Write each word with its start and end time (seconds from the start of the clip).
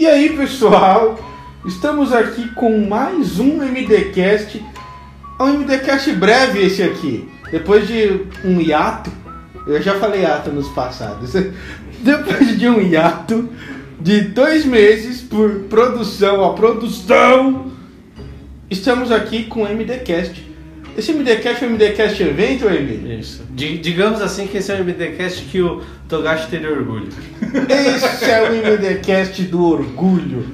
E 0.00 0.06
aí, 0.06 0.34
pessoal? 0.34 1.20
Estamos 1.66 2.10
aqui 2.10 2.48
com 2.54 2.86
mais 2.88 3.38
um 3.38 3.58
MDcast. 3.58 4.64
É 5.38 5.42
um 5.42 5.58
MDcast 5.58 6.10
breve 6.12 6.58
esse 6.62 6.82
aqui. 6.82 7.28
Depois 7.52 7.86
de 7.86 8.22
um 8.42 8.58
hiato, 8.62 9.12
eu 9.66 9.82
já 9.82 10.00
falei 10.00 10.22
hiato 10.22 10.50
nos 10.50 10.68
passados. 10.68 11.34
Depois 12.00 12.58
de 12.58 12.66
um 12.66 12.80
hiato 12.80 13.46
de 14.00 14.22
dois 14.22 14.64
meses 14.64 15.20
por 15.20 15.64
produção 15.68 16.46
a 16.46 16.54
produção, 16.54 17.70
estamos 18.70 19.12
aqui 19.12 19.44
com 19.44 19.68
MDcast. 19.68 20.49
Esse 20.96 21.12
MDcast 21.12 21.64
é 21.64 21.68
um 21.68 21.70
MDcast 21.70 22.22
evento, 22.22 22.66
Emílio? 22.68 23.18
Isso. 23.18 23.42
Di- 23.50 23.78
digamos 23.78 24.20
assim 24.20 24.46
que 24.46 24.58
esse 24.58 24.70
é 24.70 24.74
o 24.74 24.84
MDcast 24.84 25.42
que 25.44 25.60
o 25.62 25.82
Togashi 26.08 26.48
teria 26.48 26.70
orgulho. 26.70 27.08
Esse 27.68 28.24
é 28.30 28.42
o 28.50 28.52
MDcast 28.54 29.42
do 29.44 29.64
orgulho. 29.64 30.46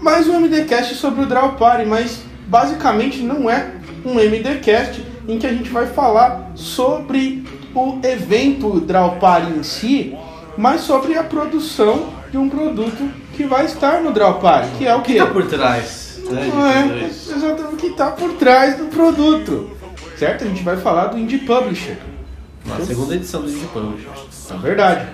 Mais 0.00 0.28
um 0.28 0.40
MDcast 0.40 0.94
sobre 0.94 1.22
o 1.22 1.26
Draw 1.26 1.52
Party, 1.52 1.84
mas 1.84 2.20
basicamente 2.46 3.18
não 3.20 3.50
é 3.50 3.72
um 4.04 4.14
MDcast 4.14 5.02
em 5.28 5.38
que 5.38 5.46
a 5.46 5.52
gente 5.52 5.68
vai 5.70 5.86
falar 5.86 6.52
sobre 6.54 7.42
o 7.74 7.98
evento 8.04 8.80
Draw 8.80 9.16
Party 9.16 9.52
em 9.58 9.62
si, 9.62 10.16
mas 10.56 10.80
sobre 10.82 11.16
a 11.18 11.22
produção 11.24 12.14
de 12.30 12.38
um 12.38 12.48
produto 12.48 13.10
que 13.36 13.44
vai 13.44 13.66
estar 13.66 14.00
no 14.00 14.12
Draw 14.12 14.34
Party, 14.34 14.68
que 14.78 14.86
é 14.86 14.94
o 14.94 14.98
O 14.98 15.02
que 15.02 15.12
quê? 15.14 15.18
tá 15.18 15.26
por 15.26 15.44
trás? 15.46 16.07
É, 16.36 17.06
exatamente 17.06 17.74
o 17.74 17.76
que 17.76 17.86
está 17.88 18.10
por 18.10 18.34
trás 18.34 18.76
do 18.76 18.86
produto. 18.86 19.70
Certo? 20.16 20.44
A 20.44 20.46
gente 20.48 20.62
vai 20.62 20.76
falar 20.76 21.06
do 21.06 21.18
Indie 21.18 21.38
Publisher. 21.38 21.96
Na 22.66 22.80
segunda 22.80 23.14
edição 23.14 23.42
do 23.42 23.48
Indie 23.48 23.66
Publisher. 23.68 24.10
É 24.50 24.56
verdade. 24.58 25.08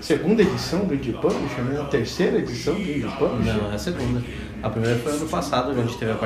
Segunda 0.00 0.42
edição 0.42 0.80
do 0.80 0.94
Indie 0.94 1.12
Publisher, 1.12 1.62
né? 1.62 1.80
A 1.80 1.84
terceira 1.84 2.38
edição 2.38 2.74
do 2.74 2.80
Indie 2.80 3.08
Publisher. 3.18 3.56
Não, 3.56 3.70
é 3.70 3.74
a 3.74 3.78
segunda. 3.78 4.22
A 4.62 4.70
primeira 4.70 4.98
foi 4.98 5.12
ano 5.12 5.28
passado, 5.28 5.70
onde 5.70 5.80
a 5.80 5.82
gente 5.84 5.98
teve 5.98 6.12
a 6.12 6.16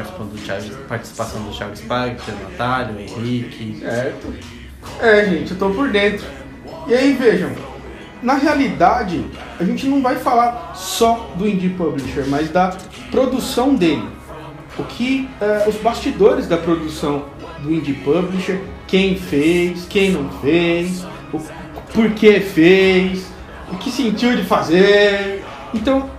participação 0.88 1.42
do 1.42 1.52
Spike, 1.52 2.30
do 2.30 2.50
Natália, 2.50 2.94
o 2.94 3.00
Henrique. 3.00 3.80
Certo? 3.80 4.34
É, 5.00 5.24
gente, 5.24 5.50
eu 5.50 5.58
tô 5.58 5.70
por 5.70 5.90
dentro. 5.90 6.26
E 6.86 6.94
aí, 6.94 7.12
vejam, 7.14 7.50
na 8.22 8.34
realidade, 8.34 9.24
a 9.58 9.64
gente 9.64 9.86
não 9.86 10.02
vai 10.02 10.16
falar 10.16 10.72
só 10.74 11.30
do 11.36 11.48
Indie 11.48 11.70
Publisher, 11.70 12.24
mas 12.28 12.50
da 12.50 12.76
produção 13.10 13.74
dele. 13.74 14.08
O 14.78 14.84
que 14.84 15.28
é, 15.40 15.68
os 15.68 15.76
bastidores 15.76 16.46
da 16.46 16.56
produção 16.56 17.26
do 17.60 17.72
Indie 17.72 17.94
Publisher, 17.94 18.60
quem 18.86 19.16
fez, 19.16 19.86
quem 19.88 20.10
não 20.10 20.30
fez, 20.40 21.04
o 21.32 21.40
por 21.92 22.10
que 22.10 22.40
fez, 22.40 23.26
o 23.72 23.76
que 23.76 23.90
sentiu 23.90 24.36
de 24.36 24.44
fazer. 24.44 25.42
Então, 25.72 26.10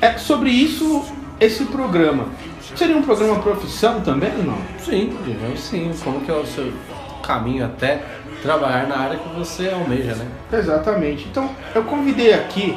é 0.00 0.18
sobre 0.18 0.50
isso 0.50 1.04
esse 1.40 1.64
programa. 1.64 2.26
Seria 2.76 2.96
um 2.96 3.02
programa 3.02 3.38
profissão 3.40 4.00
também 4.00 4.30
não? 4.38 4.56
Sim, 4.78 5.16
digamos 5.24 5.60
sim. 5.60 5.90
Como 6.02 6.20
que 6.20 6.30
é 6.30 6.34
o 6.34 6.46
seu 6.46 6.72
caminho 7.22 7.64
até 7.64 8.02
trabalhar 8.42 8.86
na 8.88 8.96
área 8.98 9.18
que 9.18 9.28
você 9.38 9.68
almeja, 9.70 10.14
né? 10.14 10.26
Exatamente. 10.52 11.26
Então, 11.30 11.48
eu 11.74 11.82
convidei 11.84 12.34
aqui 12.34 12.76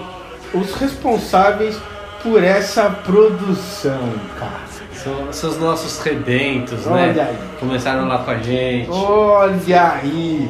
os 0.53 0.73
responsáveis 0.75 1.77
por 2.23 2.43
essa 2.43 2.89
produção, 2.89 4.13
cara. 4.39 4.65
São, 4.93 5.31
são 5.31 5.49
os 5.51 5.59
nossos 5.59 5.99
rebentos, 5.99 6.87
Olha 6.87 7.13
né? 7.13 7.27
aí. 7.29 7.37
Começaram 7.59 8.07
lá 8.07 8.19
com 8.19 8.31
a 8.31 8.37
gente. 8.37 8.89
Olha 8.89 9.91
aí. 10.01 10.49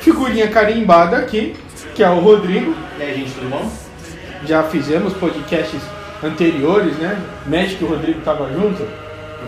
Figurinha 0.00 0.48
carimbada 0.48 1.16
aqui, 1.16 1.56
que 1.94 2.02
é 2.02 2.10
o 2.10 2.20
Rodrigo. 2.20 2.74
E 2.98 3.02
aí, 3.02 3.14
gente, 3.14 3.32
tudo 3.32 3.48
bom? 3.50 3.70
Já 4.44 4.62
fizemos 4.64 5.14
podcasts 5.14 5.80
anteriores, 6.22 6.96
né? 6.98 7.18
Mexe 7.46 7.76
que 7.76 7.84
o 7.84 7.88
Rodrigo 7.88 8.20
tava 8.20 8.50
junto. 8.52 8.86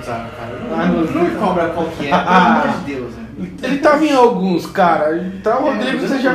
Ah, 0.09 0.27
cara, 0.39 0.53
Ah, 0.73 0.87
não, 0.87 1.03
não- 1.03 1.25
não 1.25 1.41
cobra 1.41 1.69
qual 1.69 1.87
que 1.89 2.07
é, 2.07 2.11
pelo 2.17 2.29
amor 2.31 2.69
de 2.69 2.95
Deus, 2.95 3.13
né? 3.17 3.26
Ele 3.63 3.79
tava 3.79 4.05
em 4.05 4.13
alguns, 4.13 4.67
cara. 4.67 5.17
Então, 5.19 5.63
o 5.63 5.73
Rodrigo, 5.73 6.05
É, 6.05 6.09
você 6.09 6.15
eu 6.15 6.21
já, 6.21 6.35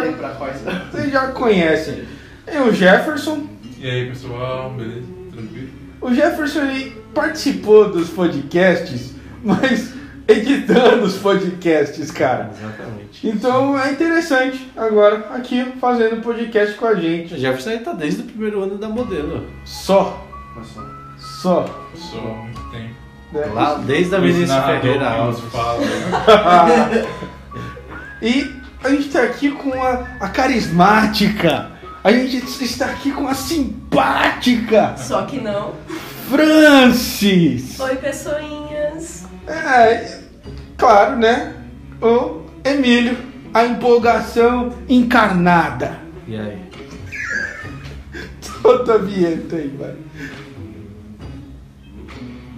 você 0.92 1.10
já 1.10 1.28
conhece. 1.28 2.04
E 2.52 2.58
o 2.58 2.72
Jefferson. 2.72 3.48
E 3.80 3.90
aí 3.90 4.08
pessoal, 4.10 4.72
beleza? 4.72 5.08
Tranquilo? 5.32 5.70
O 6.00 6.14
Jefferson 6.14 6.62
ele 6.62 6.92
participou 7.14 7.90
dos 7.92 8.10
podcasts, 8.10 9.16
mas 9.44 9.94
editando 10.28 11.04
os 11.04 11.18
podcasts, 11.18 12.12
cara. 12.12 12.52
Exatamente. 12.54 13.28
Então 13.28 13.80
é 13.80 13.92
interessante 13.92 14.72
agora 14.78 15.28
aqui 15.34 15.74
fazendo 15.80 16.22
podcast 16.22 16.76
com 16.76 16.86
a 16.86 16.96
gente. 16.96 17.34
O 17.34 17.38
Jefferson 17.38 17.84
tá 17.84 17.94
desde 17.94 18.22
o 18.22 18.26
primeiro 18.26 18.62
ano 18.62 18.78
da 18.78 18.88
modelo. 18.88 19.48
Só, 19.66 20.24
Nossa. 20.56 20.82
só. 21.18 21.90
Só 21.96 22.18
há 22.20 22.44
muito 22.44 22.62
tempo. 22.72 23.01
Né? 23.32 23.46
Lá 23.54 23.76
desde 23.76 24.16
a 24.16 24.20
Vinícius 24.20 24.66
Ferreira 24.66 25.10
Alves. 25.10 25.42
fala. 25.52 25.82
E 28.22 28.56
a 28.84 28.90
gente 28.90 29.10
tá 29.10 29.24
aqui 29.24 29.50
com 29.50 29.74
a, 29.82 30.06
a 30.20 30.30
carismática. 30.30 31.72
A 32.04 32.12
gente 32.12 32.38
está 32.64 32.86
aqui 32.86 33.12
com 33.12 33.28
a 33.28 33.34
simpática 33.34 34.96
Só 34.98 35.24
que 35.24 35.40
não. 35.40 35.74
Francis. 36.30 37.80
Oi, 37.80 37.96
pessoinhas. 37.96 39.26
É, 39.48 40.20
claro, 40.78 41.18
né? 41.18 41.56
O 42.02 42.42
Emílio, 42.64 43.18
a 43.54 43.66
empolgação 43.66 44.72
encarnada. 44.88 46.00
E 46.28 46.36
aí? 46.36 46.62
Solta 48.62 48.94
a 48.94 48.98
vinheta 49.00 49.56
aí, 49.56 49.76
mano. 49.78 49.98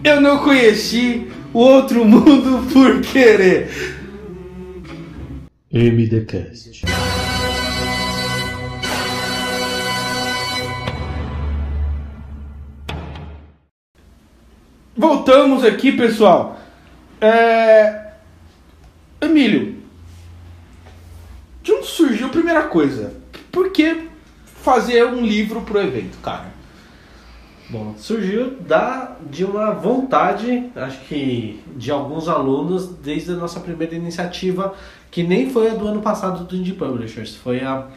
Eu 0.03 0.19
não 0.19 0.43
conheci 0.43 1.31
o 1.53 1.59
outro 1.59 2.03
mundo 2.03 2.67
por 2.73 2.99
querer. 3.01 3.69
MDCast. 5.71 6.83
Voltamos 14.95 15.63
aqui, 15.63 15.93
pessoal. 15.93 16.59
É... 17.21 18.11
Emílio, 19.21 19.77
de 21.63 21.71
onde 21.71 21.87
surgiu 21.87 22.27
a 22.27 22.29
primeira 22.29 22.63
coisa? 22.63 23.15
Por 23.49 23.71
que 23.71 24.09
fazer 24.61 25.05
um 25.05 25.25
livro 25.25 25.61
pro 25.61 25.79
evento, 25.79 26.17
cara? 26.21 26.52
Bom, 27.73 27.95
surgiu 27.97 28.51
da, 28.59 29.17
de 29.31 29.43
uma 29.43 29.71
vontade, 29.71 30.69
acho 30.75 30.99
que 31.07 31.59
de 31.75 31.89
alguns 31.89 32.27
alunos, 32.27 32.87
desde 32.87 33.31
a 33.31 33.33
nossa 33.33 33.59
primeira 33.59 33.95
iniciativa, 33.95 34.75
que 35.09 35.23
nem 35.23 35.49
foi 35.49 35.71
a 35.71 35.73
do 35.73 35.87
ano 35.87 35.99
passado 35.99 36.43
do 36.43 36.55
Indie 36.55 36.73
Publishers, 36.73 37.35
foi 37.35 37.61
a 37.61 37.87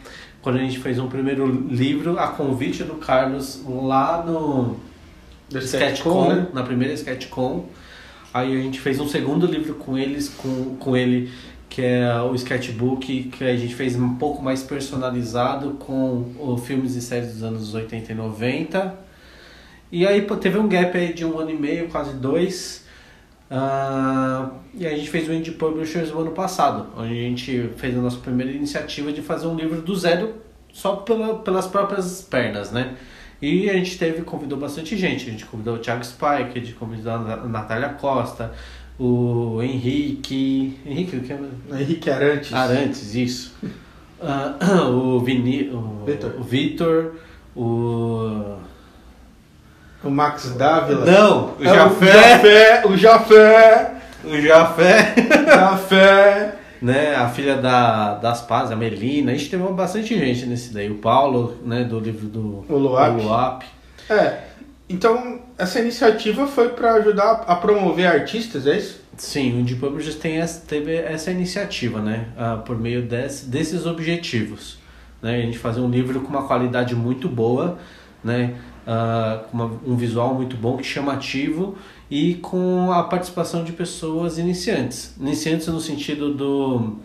quando 0.41 0.55
a 0.55 0.61
gente 0.61 0.79
fez 0.79 0.97
um 0.97 1.07
primeiro 1.07 1.45
livro 1.69 2.17
a 2.17 2.27
convite 2.29 2.83
do 2.83 2.95
Carlos 2.95 3.61
lá 3.67 4.23
no 4.25 4.77
SketchCon, 5.53 6.29
né? 6.29 6.47
na 6.51 6.63
primeira 6.63 6.95
SketchCon. 6.95 7.65
Aí 8.33 8.59
a 8.59 8.61
gente 8.63 8.79
fez 8.79 8.99
um 8.99 9.07
segundo 9.07 9.45
livro 9.45 9.75
com 9.75 9.95
eles, 9.95 10.27
com, 10.27 10.75
com 10.77 10.97
ele, 10.97 11.31
que 11.69 11.83
é 11.83 12.19
o 12.19 12.33
Sketchbook, 12.33 13.25
que 13.25 13.43
a 13.43 13.55
gente 13.55 13.75
fez 13.75 13.95
um 13.95 14.15
pouco 14.15 14.41
mais 14.41 14.63
personalizado 14.63 15.73
com 15.73 16.33
os 16.39 16.65
filmes 16.65 16.95
e 16.95 17.01
séries 17.01 17.33
dos 17.33 17.43
anos 17.43 17.75
80 17.75 18.11
e 18.11 18.15
90. 18.15 19.06
E 19.91 20.05
aí 20.05 20.21
teve 20.21 20.57
um 20.57 20.67
gap 20.67 20.97
aí 20.97 21.13
de 21.13 21.23
um 21.25 21.39
ano 21.39 21.49
e 21.51 21.55
meio, 21.57 21.87
quase 21.89 22.13
dois. 22.15 22.85
Ah, 23.49 24.49
e 24.73 24.85
a 24.85 24.89
gente 24.95 25.09
fez 25.09 25.27
o 25.29 25.33
Indie 25.33 25.51
Publishers 25.51 26.11
no 26.11 26.19
ano 26.19 26.31
passado, 26.31 26.87
onde 26.97 27.11
a 27.11 27.15
gente 27.29 27.69
fez 27.77 27.97
a 27.97 28.01
nossa 28.01 28.17
primeira 28.17 28.51
iniciativa 28.51 29.11
de 29.13 29.21
fazer 29.21 29.47
um 29.47 29.55
livro 29.55 29.81
do 29.81 29.95
zero, 29.95 30.35
só 30.73 30.97
pela, 30.97 31.35
pelas 31.39 31.65
próprias 31.67 32.21
pernas, 32.21 32.71
né? 32.71 32.95
E 33.41 33.69
a 33.69 33.73
gente 33.73 33.97
teve, 33.97 34.23
convidou 34.23 34.57
bastante 34.57 34.97
gente. 34.97 35.27
A 35.27 35.31
gente 35.31 35.45
convidou 35.45 35.75
o 35.75 35.79
Thiago 35.79 36.03
Spike, 36.03 36.51
a 36.55 36.59
gente 36.59 36.73
convidou 36.73 37.13
a 37.13 37.17
Na- 37.19 37.37
Natália 37.37 37.89
Costa, 37.89 38.51
o 38.99 39.61
Henrique. 39.61 40.77
Henrique, 40.85 41.15
o 41.15 41.21
que 41.21 41.31
é? 41.31 41.39
Henrique 41.79 42.09
Arantes. 42.09 42.51
Arantes, 42.53 43.15
isso. 43.15 43.55
Ah, 44.19 44.57
o 44.89 45.19
Vini, 45.21 45.69
o 45.69 46.03
Vitor. 46.05 46.33
o 46.37 46.43
Vitor, 46.43 47.11
o. 47.55 48.57
O 50.03 50.09
Max 50.09 50.51
Dávila. 50.57 51.05
Não, 51.05 51.53
o 51.59 51.63
É 51.63 51.65
Jafé, 51.65 52.81
O 52.85 52.95
Jafé. 52.97 53.95
o 54.23 54.41
Jafé, 54.41 55.13
Jafé. 55.45 56.55
né? 56.81 57.15
A 57.15 57.27
filha 57.29 57.55
da, 57.57 58.15
das 58.15 58.41
Paz, 58.41 58.71
a 58.71 58.75
Melina. 58.75 59.31
A 59.31 59.35
gente 59.35 59.49
teve 59.49 59.63
bastante 59.73 60.17
gente 60.17 60.45
nesse 60.45 60.73
daí. 60.73 60.89
O 60.89 60.95
Paulo, 60.95 61.57
né? 61.65 61.83
Do 61.83 61.99
livro 61.99 62.27
do 62.27 62.65
O 62.69 62.77
Luap. 62.77 63.15
do 63.15 63.23
Luap. 63.23 63.63
É. 64.09 64.39
Então, 64.89 65.41
essa 65.57 65.79
iniciativa 65.79 66.47
foi 66.47 66.69
para 66.69 66.93
ajudar 66.93 67.43
a 67.45 67.55
promover 67.55 68.07
artistas, 68.07 68.65
é 68.65 68.77
isso? 68.77 69.01
Sim, 69.17 69.57
o 69.57 69.59
Indie 69.59 69.75
Publishers 69.75 70.15
tem 70.15 70.37
essa, 70.37 70.61
teve 70.65 70.95
essa 70.95 71.29
iniciativa, 71.31 71.99
né? 71.99 72.27
Ah, 72.37 72.57
por 72.63 72.79
meio 72.79 73.01
desse, 73.01 73.47
desses 73.47 73.85
objetivos. 73.85 74.77
Né? 75.21 75.35
A 75.37 75.41
gente 75.41 75.57
fazer 75.57 75.81
um 75.81 75.89
livro 75.89 76.21
com 76.21 76.29
uma 76.29 76.43
qualidade 76.47 76.95
muito 76.95 77.27
boa, 77.27 77.77
né? 78.23 78.53
Ah, 78.89 79.41
uma- 79.51 79.69
um 79.85 79.97
visual 79.97 80.33
muito 80.33 80.55
bom, 80.55 80.81
chamativo 80.81 81.75
e 82.09 82.35
com 82.35 82.89
a 82.93 83.03
participação 83.03 83.65
de 83.65 83.73
pessoas 83.73 84.37
iniciantes. 84.37 85.13
Iniciantes 85.19 85.67
no 85.67 85.81
sentido 85.81 86.33
do 86.33 86.95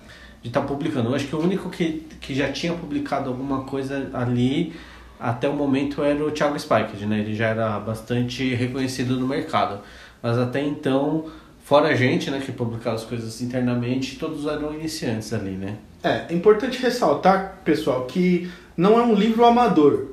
de 0.41 0.49
estar 0.49 0.61
publicando. 0.63 1.09
Eu 1.11 1.15
acho 1.17 1.27
que 1.27 1.35
o 1.35 1.41
único 1.41 1.69
que, 1.71 2.07
que 2.21 2.35
já 2.35 2.53
tinha 2.53 2.73
publicado 2.73 3.29
alguma 3.31 3.63
coisa 3.65 4.11
ali 4.15 4.73
até 5.19 5.49
o 5.49 5.55
momento 5.55 6.03
era 6.05 6.25
o 6.25 6.31
Thiago 6.31 6.57
Spiked, 6.59 7.05
né? 7.07 7.19
Ele 7.19 7.35
já 7.35 7.47
era 7.49 7.79
bastante 7.81 8.55
reconhecido 8.55 9.19
no 9.19 9.27
mercado. 9.27 9.81
Mas 10.23 10.39
até 10.39 10.61
então, 10.65 11.27
fora 11.65 11.89
a 11.89 11.95
gente, 11.97 12.31
né, 12.31 12.41
que 12.45 12.53
publicava 12.53 12.95
as 12.97 13.05
coisas 13.05 13.41
internamente, 13.43 14.17
todos 14.17 14.47
eram 14.47 14.73
iniciantes 14.73 15.33
ali, 15.33 15.53
né? 15.53 15.77
É, 16.03 16.27
é 16.29 16.33
importante 16.35 16.81
ressaltar, 16.81 17.59
pessoal, 17.65 18.05
que 18.07 18.49
não 18.77 18.99
é 19.01 19.03
um 19.03 19.15
livro 19.15 19.45
amador. 19.45 20.12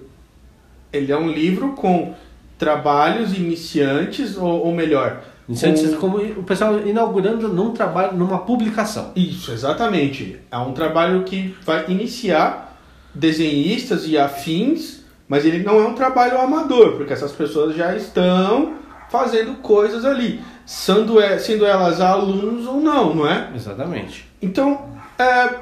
Ele 0.92 1.12
é 1.12 1.18
um 1.18 1.30
livro 1.30 1.74
com 1.74 2.14
trabalhos 2.58 3.38
iniciantes, 3.38 4.36
ou, 4.38 4.66
ou 4.66 4.74
melhor. 4.74 5.22
Iniciantes 5.48 5.94
com- 5.96 6.12
como 6.12 6.18
o 6.18 6.44
pessoal 6.44 6.80
inaugurando 6.86 7.48
num 7.48 7.72
trabalho, 7.72 8.16
numa 8.18 8.40
publicação. 8.40 9.12
Isso, 9.16 9.52
exatamente. 9.52 10.40
É 10.52 10.58
um 10.58 10.74
trabalho 10.74 11.24
que 11.24 11.56
vai 11.66 11.86
iniciar 11.88 12.78
desenhistas 13.14 14.08
e 14.08 14.18
afins, 14.18 15.00
mas 15.28 15.46
ele 15.46 15.64
não 15.64 15.80
é 15.80 15.88
um 15.88 15.94
trabalho 15.94 16.40
amador, 16.40 16.94
porque 16.98 17.14
essas 17.14 17.32
pessoas 17.32 17.76
já 17.76 17.96
estão 17.96 18.74
fazendo 19.10 19.56
coisas 19.56 20.06
ali, 20.06 20.40
sendo, 20.66 21.16
sendo 21.40 21.66
elas 21.66 22.00
alunos 22.00 22.68
ou 22.68 22.80
não, 22.80 23.16
não 23.16 23.28
é? 23.28 23.50
Exatamente. 23.56 24.28
Então, 24.42 24.86
é, 25.18 25.56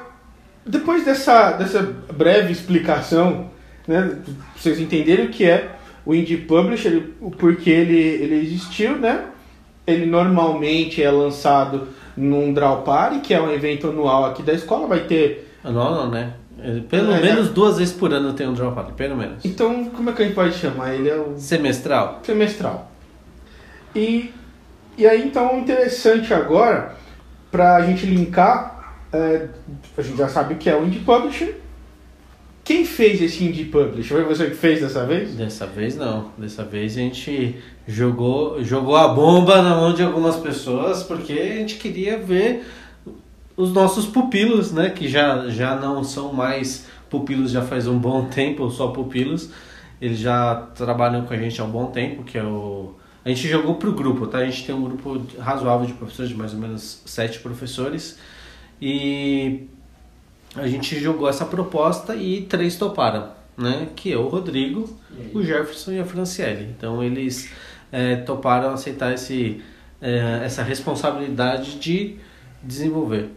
depois 0.65 1.05
dessa, 1.05 1.51
dessa 1.53 1.81
breve 2.13 2.51
explicação, 2.51 3.49
né, 3.87 4.01
pra 4.25 4.33
vocês 4.55 4.79
entenderem 4.79 5.25
o 5.25 5.29
que 5.29 5.45
é 5.45 5.71
o 6.05 6.13
Indie 6.13 6.37
Publisher, 6.37 7.03
o 7.21 7.31
porquê 7.31 7.69
ele, 7.69 7.97
ele 7.97 8.35
existiu, 8.45 8.97
né? 8.97 9.25
Ele 9.85 10.05
normalmente 10.05 11.01
é 11.01 11.09
lançado 11.11 11.87
num 12.15 12.53
Draw 12.53 12.81
Party, 12.81 13.19
que 13.19 13.33
é 13.33 13.41
um 13.41 13.51
evento 13.51 13.87
anual 13.89 14.25
aqui 14.25 14.41
da 14.43 14.53
escola, 14.53 14.87
vai 14.87 15.01
ter... 15.01 15.53
Não, 15.63 15.73
não, 15.73 16.09
né? 16.09 16.33
Pelo 16.89 17.13
É, 17.13 17.21
menos 17.21 17.49
duas 17.49 17.77
vezes 17.77 17.93
por 17.93 18.11
ano 18.11 18.33
tem 18.33 18.47
um 18.47 18.53
drop 18.53 18.77
out, 18.79 18.93
pelo 18.93 19.15
menos. 19.15 19.45
Então, 19.45 19.85
como 19.85 20.09
é 20.09 20.13
que 20.13 20.23
a 20.23 20.25
gente 20.25 20.33
pode 20.33 20.55
chamar? 20.55 20.95
Ele 20.95 21.07
é 21.09 21.15
o 21.15 21.35
Semestral? 21.37 22.19
semestral. 22.23 22.89
E, 23.95 24.33
e 24.97 25.05
aí, 25.05 25.23
então, 25.23 25.59
interessante 25.59 26.33
agora, 26.33 26.95
para 27.51 27.75
a 27.75 27.81
gente 27.83 28.05
linkar, 28.07 28.95
é, 29.13 29.47
a 29.97 30.01
gente 30.01 30.17
já 30.17 30.27
sabe 30.27 30.55
o 30.55 30.57
que 30.57 30.69
é 30.69 30.75
o 30.75 30.83
Indie 30.85 30.99
Publisher. 30.99 31.55
Quem 32.67 32.83
fez 32.83 33.21
esse 33.21 33.45
Indie 33.45 33.63
Publisher? 33.63 34.13
Foi 34.13 34.23
você 34.25 34.49
que 34.49 34.55
fez 34.57 34.81
dessa 34.81 35.05
vez? 35.05 35.35
Dessa 35.35 35.65
vez 35.65 35.95
não. 35.95 36.33
Dessa 36.37 36.65
vez 36.65 36.97
a 36.97 36.99
gente 36.99 37.55
jogou, 37.87 38.61
jogou 38.61 38.97
a 38.97 39.07
bomba 39.07 39.61
na 39.61 39.73
mão 39.73 39.93
de 39.93 40.03
algumas 40.03 40.35
pessoas 40.35 41.01
porque 41.01 41.31
a 41.31 41.55
gente 41.55 41.75
queria 41.75 42.17
ver 42.17 42.67
os 43.55 43.71
nossos 43.71 44.05
pupilos, 44.05 44.73
né? 44.73 44.89
Que 44.89 45.07
já, 45.07 45.47
já 45.47 45.77
não 45.77 46.03
são 46.03 46.33
mais 46.33 46.85
pupilos 47.09 47.51
já 47.51 47.61
faz 47.61 47.87
um 47.87 47.97
bom 47.97 48.25
tempo, 48.25 48.69
só 48.69 48.87
pupilos. 48.87 49.49
Eles 50.01 50.19
já 50.19 50.55
trabalham 50.75 51.23
com 51.23 51.33
a 51.33 51.37
gente 51.37 51.61
há 51.61 51.63
um 51.63 51.71
bom 51.71 51.85
tempo, 51.85 52.25
que 52.25 52.37
é 52.37 52.43
o... 52.43 52.95
A 53.23 53.29
gente 53.29 53.47
jogou 53.47 53.75
pro 53.75 53.93
grupo, 53.93 54.27
tá? 54.27 54.39
A 54.39 54.45
gente 54.45 54.65
tem 54.65 54.75
um 54.75 54.83
grupo 54.83 55.21
razoável 55.39 55.87
de 55.87 55.93
professores, 55.93 56.31
de 56.31 56.35
mais 56.35 56.53
ou 56.53 56.59
menos 56.59 57.01
sete 57.05 57.39
professores. 57.39 58.19
E 58.81 59.69
a 60.55 60.67
gente 60.67 60.99
jogou 60.99 61.29
essa 61.29 61.45
proposta 61.45 62.15
e 62.15 62.41
três 62.41 62.75
toparam, 62.75 63.29
né? 63.57 63.89
Que 63.95 64.13
é 64.13 64.17
o 64.17 64.27
Rodrigo, 64.27 64.89
o 65.33 65.43
Jefferson 65.43 65.91
e 65.91 65.99
a 65.99 66.05
Franciele. 66.05 66.73
Então 66.77 67.03
eles 67.03 67.49
eh, 67.91 68.17
toparam 68.17 68.71
aceitar 68.71 69.13
esse, 69.13 69.61
eh, 70.01 70.41
essa 70.43 70.63
responsabilidade 70.63 71.79
de 71.79 72.17
desenvolver. 72.63 73.29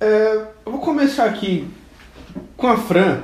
É, 0.00 0.46
eu 0.66 0.72
vou 0.72 0.80
começar 0.80 1.26
aqui 1.26 1.68
com 2.56 2.66
a 2.66 2.76
Fran. 2.76 3.20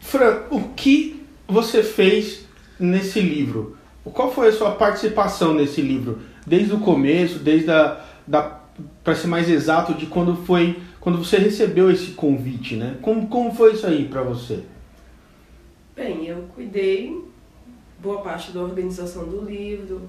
Fran, 0.00 0.44
o 0.50 0.62
que 0.74 1.22
você 1.46 1.82
fez 1.82 2.46
nesse 2.80 3.20
livro? 3.20 3.76
Qual 4.04 4.32
foi 4.32 4.48
a 4.48 4.52
sua 4.52 4.70
participação 4.72 5.54
nesse 5.54 5.80
livro? 5.80 6.20
Desde 6.46 6.72
o 6.74 6.78
começo, 6.78 7.38
desde 7.38 7.70
a, 7.70 8.00
da, 8.26 8.60
para 9.04 9.14
ser 9.14 9.26
mais 9.26 9.48
exato, 9.50 9.94
de 9.94 10.06
quando 10.06 10.36
foi, 10.36 10.80
quando 11.08 11.24
você 11.24 11.38
recebeu 11.38 11.90
esse 11.90 12.10
convite, 12.10 12.76
né? 12.76 12.98
Como, 13.00 13.28
como 13.28 13.50
foi 13.50 13.72
isso 13.72 13.86
aí 13.86 14.06
para 14.08 14.20
você? 14.20 14.62
Bem, 15.96 16.26
eu 16.26 16.46
cuidei 16.54 17.24
boa 17.98 18.20
parte 18.20 18.52
da 18.52 18.60
organização 18.60 19.24
do 19.24 19.42
livro, 19.42 20.02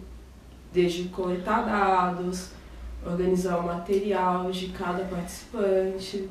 desde 0.73 1.05
coletar 1.05 1.61
dados, 1.61 2.49
organizar 3.05 3.59
o 3.59 3.65
material 3.65 4.51
de 4.51 4.67
cada 4.77 5.05
participante. 5.05 6.27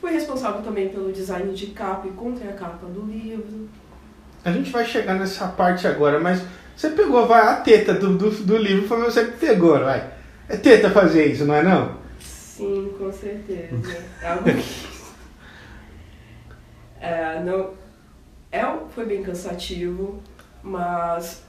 Fui 0.00 0.12
responsável 0.12 0.62
também 0.62 0.88
pelo 0.88 1.12
design 1.12 1.52
de 1.52 1.66
capa 1.66 2.06
e 2.06 2.12
contracapa 2.12 2.86
do 2.86 3.00
livro. 3.06 3.68
A 4.44 4.52
gente 4.52 4.70
vai 4.70 4.86
chegar 4.86 5.14
nessa 5.14 5.48
parte 5.48 5.84
agora, 5.88 6.20
mas 6.20 6.44
você 6.76 6.90
pegou, 6.90 7.26
vai, 7.26 7.40
a 7.40 7.56
teta 7.56 7.92
do, 7.92 8.16
do, 8.16 8.30
do 8.30 8.56
livro 8.56 8.86
foi 8.86 9.00
você 9.00 9.24
que 9.24 9.38
pegou, 9.38 9.80
vai. 9.80 10.12
É 10.48 10.56
teta 10.56 10.88
fazer 10.90 11.26
isso, 11.26 11.44
não 11.44 11.56
é 11.56 11.62
não? 11.64 11.97
Com 12.98 13.12
certeza. 13.12 14.04
É 14.22 14.28
algo 14.28 14.44
que. 14.44 14.98
É, 17.00 17.40
não, 17.44 17.74
é, 18.50 18.60
foi 18.92 19.06
bem 19.06 19.22
cansativo, 19.22 20.20
mas 20.60 21.44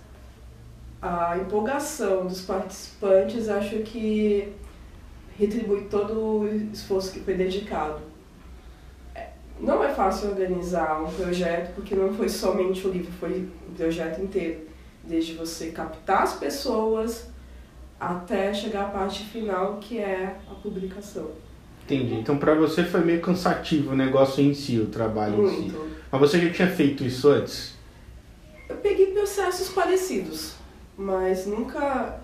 a 1.01 1.37
empolgação 1.39 2.27
dos 2.27 2.41
participantes 2.41 3.49
acho 3.49 3.79
que 3.79 4.53
retribui 5.39 5.85
todo 5.85 6.13
o 6.41 6.47
esforço 6.71 7.13
que 7.13 7.21
foi 7.21 7.33
dedicado. 7.33 8.01
É, 9.15 9.29
Não 9.59 9.83
é 9.83 9.93
fácil 9.93 10.29
organizar 10.29 11.01
um 11.01 11.11
projeto, 11.11 11.73
porque 11.73 11.95
não 11.95 12.13
foi 12.13 12.27
somente 12.27 12.85
o 12.85 12.91
livro, 12.91 13.11
foi 13.13 13.49
o 13.67 13.71
projeto 13.75 14.21
inteiro. 14.21 14.67
Desde 15.03 15.33
você 15.33 15.71
captar 15.71 16.23
as 16.23 16.33
pessoas 16.33 17.28
até 17.99 18.53
chegar 18.53 18.83
à 18.85 18.89
parte 18.89 19.23
final, 19.23 19.77
que 19.77 19.97
é 19.99 20.35
a 20.49 20.53
publicação. 20.55 21.29
Entendi. 21.85 22.13
Então 22.15 22.37
pra 22.37 22.53
você 22.53 22.83
foi 22.83 23.01
meio 23.01 23.19
cansativo 23.21 23.91
o 23.91 23.95
negócio 23.95 24.43
em 24.43 24.53
si, 24.53 24.79
o 24.79 24.85
trabalho 24.87 25.45
em 25.45 25.49
si. 25.49 25.55
Muito. 25.61 25.89
Mas 26.11 26.21
você 26.21 26.39
já 26.39 26.53
tinha 26.53 26.67
feito 26.69 27.03
isso 27.03 27.27
antes? 27.29 27.75
Eu 28.67 28.77
peguei 28.77 29.07
processos 29.07 29.69
parecidos, 29.69 30.53
mas 30.97 31.45
nunca 31.47 32.19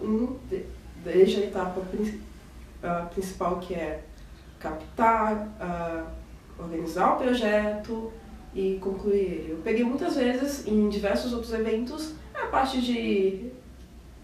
de- 0.49 0.63
desde 1.03 1.37
a 1.37 1.45
etapa 1.45 1.81
prin- 1.81 2.21
principal 3.13 3.59
que 3.59 3.73
é 3.73 4.03
captar, 4.59 6.15
organizar 6.59 7.13
o 7.15 7.17
projeto 7.17 8.11
e 8.53 8.77
concluir 8.79 9.15
ele. 9.15 9.47
Eu 9.51 9.57
peguei 9.63 9.83
muitas 9.83 10.15
vezes 10.15 10.65
em 10.67 10.87
diversos 10.89 11.33
outros 11.33 11.51
eventos 11.53 12.13
a 12.33 12.45
parte 12.47 12.79
de 12.81 13.49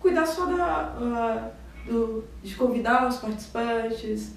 cuidar 0.01 0.25
só 0.25 0.45
da, 0.45 0.65
ah, 0.65 1.49
do, 1.85 2.23
de 2.43 2.55
convidar 2.55 3.07
os 3.07 3.17
participantes, 3.17 4.33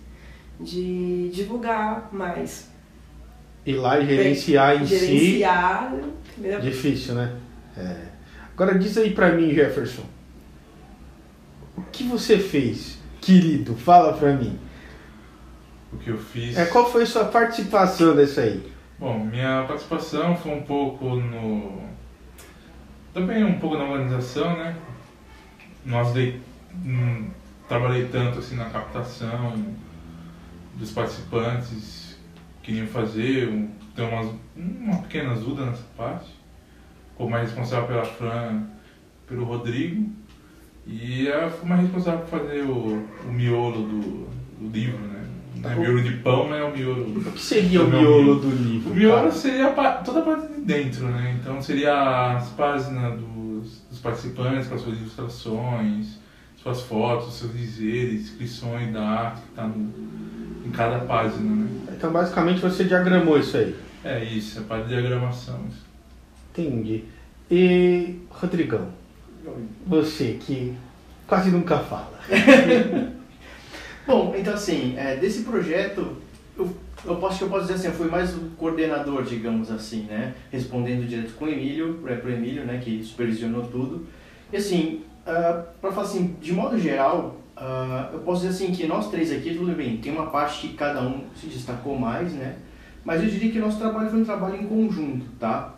de 0.61 1.30
divulgar, 1.30 2.09
mas 2.12 2.73
Ir 3.66 3.76
lá 3.76 3.99
e 3.99 4.06
gerenciar 4.06 4.83
em 4.83 4.85
gerenciar, 4.85 5.90
si. 6.37 6.61
Difícil, 6.61 7.14
né? 7.14 7.35
É. 7.76 7.97
Agora 8.52 8.78
diz 8.78 8.97
aí 8.99 9.14
pra 9.14 9.33
mim, 9.33 9.54
Jefferson. 9.54 10.02
O 11.76 11.83
que 11.90 12.04
você 12.04 12.38
fez, 12.38 12.99
querido? 13.23 13.75
Fala 13.75 14.12
pra 14.12 14.35
mim. 14.35 14.59
O 15.92 15.97
que 15.97 16.11
eu 16.11 16.18
fiz. 16.18 16.56
É, 16.59 16.66
qual 16.66 16.90
foi 16.90 17.04
a 17.04 17.06
sua 17.06 17.25
participação 17.25 18.14
dessa 18.14 18.42
aí? 18.42 18.71
Bom, 18.99 19.18
minha 19.25 19.64
participação 19.66 20.37
foi 20.37 20.52
um 20.52 20.62
pouco 20.62 21.16
no. 21.16 21.83
Também 23.14 23.44
um 23.44 23.59
pouco 23.59 23.78
na 23.78 23.85
organização, 23.85 24.56
né? 24.56 24.76
Nós 25.85 26.12
dei... 26.12 26.41
hum, 26.85 27.29
trabalhei 27.69 28.07
tanto 28.09 28.38
assim 28.38 28.57
na 28.57 28.67
captação 28.67 29.55
dos 30.76 30.91
participantes 30.91 32.19
que 32.62 32.73
queriam 32.73 32.87
fazer, 32.87 33.49
um- 33.49 33.69
tem 33.95 34.09
umas, 34.09 34.29
uma 34.57 34.97
pequena 35.03 35.33
ajuda 35.33 35.67
nessa 35.67 35.85
parte. 35.97 36.31
Como 37.17 37.31
mais 37.31 37.45
responsável 37.49 37.87
pela 37.87 38.05
Fran, 38.05 38.62
pelo 39.29 39.45
Rodrigo. 39.45 40.11
E 40.87 41.26
eu 41.26 41.50
fui 41.50 41.69
mais 41.69 41.83
responsável 41.83 42.21
por 42.21 42.41
fazer 42.41 42.62
o, 42.62 43.07
o 43.26 43.33
miolo 43.33 43.83
do, 43.87 44.00
do 44.61 44.69
livro, 44.73 44.99
né? 44.99 45.25
Não 45.62 45.71
é 45.71 45.75
miolo 45.76 46.03
de 46.03 46.17
pão, 46.19 46.49
mas 46.49 46.61
é 46.61 46.64
o 46.64 46.76
miolo. 46.76 47.19
O 47.19 47.33
que 47.33 47.41
seria 47.41 47.83
o 47.83 47.88
miolo 47.88 48.23
miolo. 48.23 48.41
do 48.41 48.50
livro? 48.50 48.91
O 48.91 48.95
miolo 48.95 49.17
cara? 49.17 49.33
seria 49.33 49.69
a 49.69 49.93
toda 49.99 50.21
a 50.21 50.23
parte 50.23 50.53
de 50.53 50.61
dentro, 50.62 51.07
né? 51.07 51.38
Então 51.41 51.62
seria 51.62 52.33
as 52.37 52.49
páginas 52.50 53.19
dos 53.19 53.84
participantes 54.04 54.68
com 54.68 54.75
as 54.75 54.82
suas 54.82 54.99
ilustrações, 54.99 56.18
suas 56.62 56.82
fotos, 56.82 57.34
seus 57.34 57.52
dizeres, 57.52 58.23
descrições 58.23 58.92
da 58.92 59.02
arte 59.02 59.40
que 59.40 59.49
está 59.49 59.66
em 59.66 60.70
cada 60.70 60.99
página, 61.00 61.56
né? 61.56 61.68
Então 61.96 62.12
basicamente 62.12 62.61
você 62.61 62.84
diagramou 62.84 63.38
isso 63.38 63.56
aí. 63.56 63.75
É 64.04 64.23
isso, 64.23 64.61
a 64.61 64.62
parte 64.62 64.84
de 64.84 64.90
diagramação. 64.90 65.58
isso. 65.68 65.84
Entendi. 66.52 67.04
E, 67.50 68.20
Rodrigão, 68.30 68.88
você 69.87 70.38
que 70.40 70.76
quase 71.26 71.50
nunca 71.50 71.78
fala. 71.78 72.20
Bom, 74.06 74.34
então 74.37 74.54
assim, 74.54 74.94
é, 74.99 75.16
desse 75.16 75.42
projeto, 75.42 76.18
eu, 77.04 77.16
posso 77.16 77.44
eu 77.44 77.49
posso 77.49 77.62
dizer 77.62 77.75
assim, 77.75 77.87
eu 77.88 77.92
fui 77.92 78.08
mais 78.08 78.34
o 78.34 78.40
coordenador, 78.56 79.23
digamos 79.23 79.70
assim, 79.70 80.02
né? 80.02 80.34
Respondendo 80.50 81.06
direto 81.06 81.34
com 81.34 81.44
o 81.44 81.49
Emílio, 81.49 82.00
para 82.02 82.25
o 82.25 82.30
Emílio, 82.30 82.64
né, 82.64 82.80
que 82.82 83.02
supervisionou 83.02 83.62
tudo. 83.66 84.06
E 84.52 84.56
assim, 84.56 85.02
uh, 85.26 85.64
para 85.80 85.92
falar 85.92 86.06
assim, 86.06 86.37
de 86.40 86.52
modo 86.52 86.78
geral, 86.78 87.40
uh, 87.56 88.14
eu 88.14 88.20
posso 88.20 88.46
dizer 88.46 88.54
assim 88.54 88.73
que 88.73 88.87
nós 88.87 89.11
três 89.11 89.32
aqui, 89.32 89.54
tudo 89.54 89.75
bem, 89.76 89.99
tem 89.99 90.12
uma 90.12 90.26
parte 90.26 90.68
que 90.68 90.75
cada 90.75 91.02
um 91.02 91.25
se 91.34 91.46
destacou 91.46 91.99
mais, 91.99 92.32
né? 92.32 92.56
Mas 93.04 93.23
eu 93.23 93.28
diria 93.28 93.52
que 93.52 93.58
nosso 93.58 93.78
trabalho 93.78 94.08
foi 94.08 94.20
um 94.20 94.25
trabalho 94.25 94.56
em 94.56 94.66
conjunto, 94.66 95.26
tá? 95.38 95.75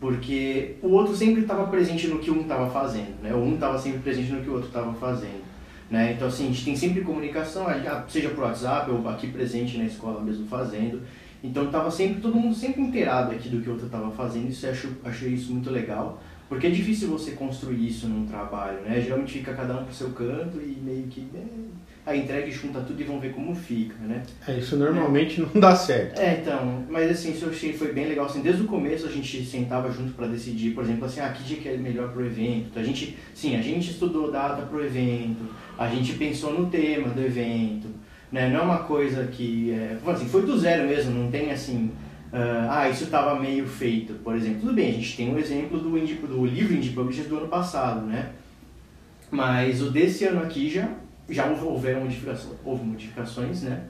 Porque 0.00 0.74
o 0.82 0.88
outro 0.88 1.14
sempre 1.14 1.42
estava 1.42 1.68
presente 1.68 2.08
no 2.08 2.18
que 2.18 2.30
um 2.30 2.40
estava 2.40 2.68
fazendo, 2.68 3.22
né? 3.22 3.32
O 3.32 3.38
um 3.38 3.54
estava 3.54 3.78
sempre 3.78 4.00
presente 4.00 4.32
no 4.32 4.42
que 4.42 4.50
o 4.50 4.54
outro 4.54 4.66
estava 4.66 4.92
fazendo. 4.94 5.41
Né? 5.92 6.14
Então, 6.14 6.26
assim, 6.26 6.46
a 6.46 6.48
gente 6.48 6.64
tem 6.64 6.74
sempre 6.74 7.02
comunicação, 7.02 7.66
seja 8.08 8.30
por 8.30 8.44
WhatsApp 8.44 8.90
ou 8.90 9.06
aqui 9.10 9.26
presente 9.26 9.76
na 9.76 9.84
escola 9.84 10.22
mesmo 10.22 10.46
fazendo. 10.46 11.02
Então, 11.44 11.70
tava 11.70 11.90
sempre 11.90 12.22
todo 12.22 12.34
mundo 12.34 12.54
sempre 12.54 12.80
inteirado 12.80 13.32
aqui 13.32 13.50
do 13.50 13.60
que 13.60 13.68
o 13.68 13.72
outro 13.72 13.84
estava 13.84 14.10
fazendo. 14.10 14.48
Isso 14.48 14.64
eu 14.64 14.72
acho, 14.72 14.88
achei 15.04 15.34
isso 15.34 15.52
muito 15.52 15.68
legal, 15.68 16.22
porque 16.48 16.66
é 16.66 16.70
difícil 16.70 17.10
você 17.10 17.32
construir 17.32 17.86
isso 17.86 18.08
num 18.08 18.26
trabalho, 18.26 18.80
né? 18.80 19.02
Geralmente 19.02 19.34
fica 19.34 19.52
cada 19.52 19.80
um 19.80 19.84
pro 19.84 19.92
seu 19.92 20.08
canto 20.12 20.58
e 20.62 20.80
meio 20.82 21.08
que 21.08 21.20
né, 21.30 21.44
a 22.04 22.16
entrega 22.16 22.48
e 22.48 22.50
junta 22.50 22.80
tudo 22.80 23.00
e 23.00 23.04
vão 23.04 23.20
ver 23.20 23.32
como 23.32 23.54
fica, 23.54 23.94
né? 24.00 24.22
É, 24.46 24.58
isso 24.58 24.76
normalmente 24.76 25.40
é. 25.40 25.44
não 25.44 25.60
dá 25.60 25.74
certo. 25.76 26.20
É, 26.20 26.40
então, 26.40 26.84
mas 26.90 27.10
assim, 27.10 27.30
isso 27.30 27.44
eu 27.44 27.50
achei 27.50 27.72
foi 27.72 27.92
bem 27.92 28.08
legal, 28.08 28.26
assim, 28.26 28.42
desde 28.42 28.62
o 28.62 28.66
começo 28.66 29.06
a 29.06 29.10
gente 29.10 29.44
sentava 29.44 29.90
junto 29.92 30.12
para 30.12 30.26
decidir, 30.26 30.74
por 30.74 30.82
exemplo, 30.82 31.04
assim, 31.04 31.20
ah, 31.20 31.28
que 31.28 31.44
dia 31.44 31.58
que 31.58 31.68
é 31.68 31.76
melhor 31.76 32.08
pro 32.10 32.26
evento. 32.26 32.68
Então, 32.70 32.82
a 32.82 32.84
gente, 32.84 33.16
sim, 33.32 33.56
a 33.56 33.62
gente 33.62 33.90
estudou 33.92 34.32
data 34.32 34.62
pro 34.62 34.84
evento, 34.84 35.48
a 35.78 35.86
gente 35.88 36.14
pensou 36.14 36.52
no 36.52 36.68
tema 36.68 37.08
do 37.08 37.20
evento, 37.20 37.86
né? 38.32 38.48
Não 38.48 38.60
é 38.60 38.62
uma 38.62 38.78
coisa 38.78 39.26
que, 39.28 39.70
é, 39.70 39.96
assim, 40.04 40.26
foi 40.26 40.42
do 40.42 40.58
zero 40.58 40.88
mesmo, 40.88 41.12
não 41.12 41.30
tem 41.30 41.52
assim, 41.52 41.92
uh, 42.32 42.68
ah, 42.68 42.88
isso 42.88 43.04
estava 43.04 43.38
meio 43.38 43.68
feito, 43.68 44.14
por 44.24 44.34
exemplo. 44.34 44.62
Tudo 44.62 44.72
bem, 44.72 44.90
a 44.90 44.94
gente 44.94 45.16
tem 45.16 45.32
um 45.32 45.38
exemplo 45.38 45.78
do, 45.78 45.96
Indie, 45.96 46.14
do 46.14 46.44
livro 46.44 46.74
Indie 46.74 46.90
Publishers 46.90 47.28
do 47.28 47.36
ano 47.36 47.48
passado, 47.48 48.04
né? 48.06 48.30
Mas 49.30 49.80
o 49.80 49.90
desse 49.90 50.24
ano 50.24 50.42
aqui 50.42 50.68
já 50.68 50.90
já 51.32 51.46
houveram 51.46 52.02
modificações, 52.02 52.56
houve 52.64 52.84
modificações, 52.84 53.62
né? 53.62 53.82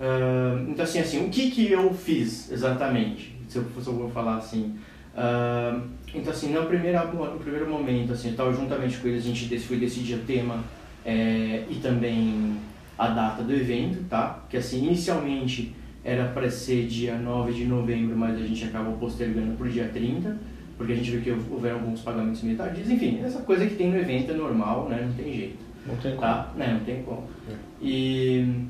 Uh, 0.00 0.70
então, 0.70 0.84
assim, 0.84 0.98
assim, 0.98 1.26
o 1.26 1.28
que 1.28 1.50
que 1.50 1.70
eu 1.70 1.92
fiz 1.92 2.50
exatamente? 2.50 3.36
Se 3.48 3.58
eu, 3.58 3.64
se 3.80 3.86
eu 3.86 3.94
vou 3.94 4.10
falar 4.10 4.36
assim... 4.36 4.76
Uh, 5.14 5.82
então, 6.14 6.32
assim, 6.32 6.52
no 6.52 6.64
primeiro, 6.66 6.98
no 7.12 7.38
primeiro 7.38 7.68
momento, 7.68 8.12
assim, 8.12 8.30
estava 8.30 8.52
juntamente 8.52 8.96
com 8.98 9.08
eles, 9.08 9.24
a 9.24 9.26
gente 9.26 9.58
foi 9.60 9.76
decidir 9.76 10.14
o 10.14 10.20
tema 10.20 10.64
é, 11.04 11.64
e 11.68 11.76
também 11.76 12.56
a 12.98 13.08
data 13.08 13.42
do 13.42 13.52
evento, 13.52 14.02
tá? 14.08 14.44
Que, 14.48 14.56
assim, 14.56 14.86
inicialmente 14.86 15.74
era 16.02 16.28
para 16.28 16.50
ser 16.50 16.86
dia 16.86 17.16
9 17.16 17.52
de 17.52 17.64
novembro, 17.64 18.16
mas 18.16 18.36
a 18.36 18.46
gente 18.46 18.64
acabou 18.64 18.94
postergando 18.94 19.56
para 19.56 19.66
o 19.66 19.70
dia 19.70 19.88
30, 19.92 20.36
porque 20.76 20.92
a 20.92 20.96
gente 20.96 21.10
viu 21.10 21.20
que 21.20 21.30
houveram 21.52 21.80
alguns 21.80 22.00
pagamentos 22.00 22.42
tardios. 22.56 22.90
Enfim, 22.90 23.20
essa 23.22 23.40
coisa 23.40 23.66
que 23.66 23.74
tem 23.74 23.90
no 23.90 23.98
evento 23.98 24.32
é 24.32 24.34
normal, 24.34 24.88
né? 24.88 25.04
Não 25.06 25.12
tem 25.12 25.32
jeito. 25.32 25.69
Não 25.86 25.96
tem 25.96 26.10
como. 26.12 26.20
Tá? 26.20 26.52
Não, 26.56 26.74
não 26.74 26.80
tem 26.80 27.02
como. 27.02 27.28
É. 27.48 27.54
E 27.80 28.66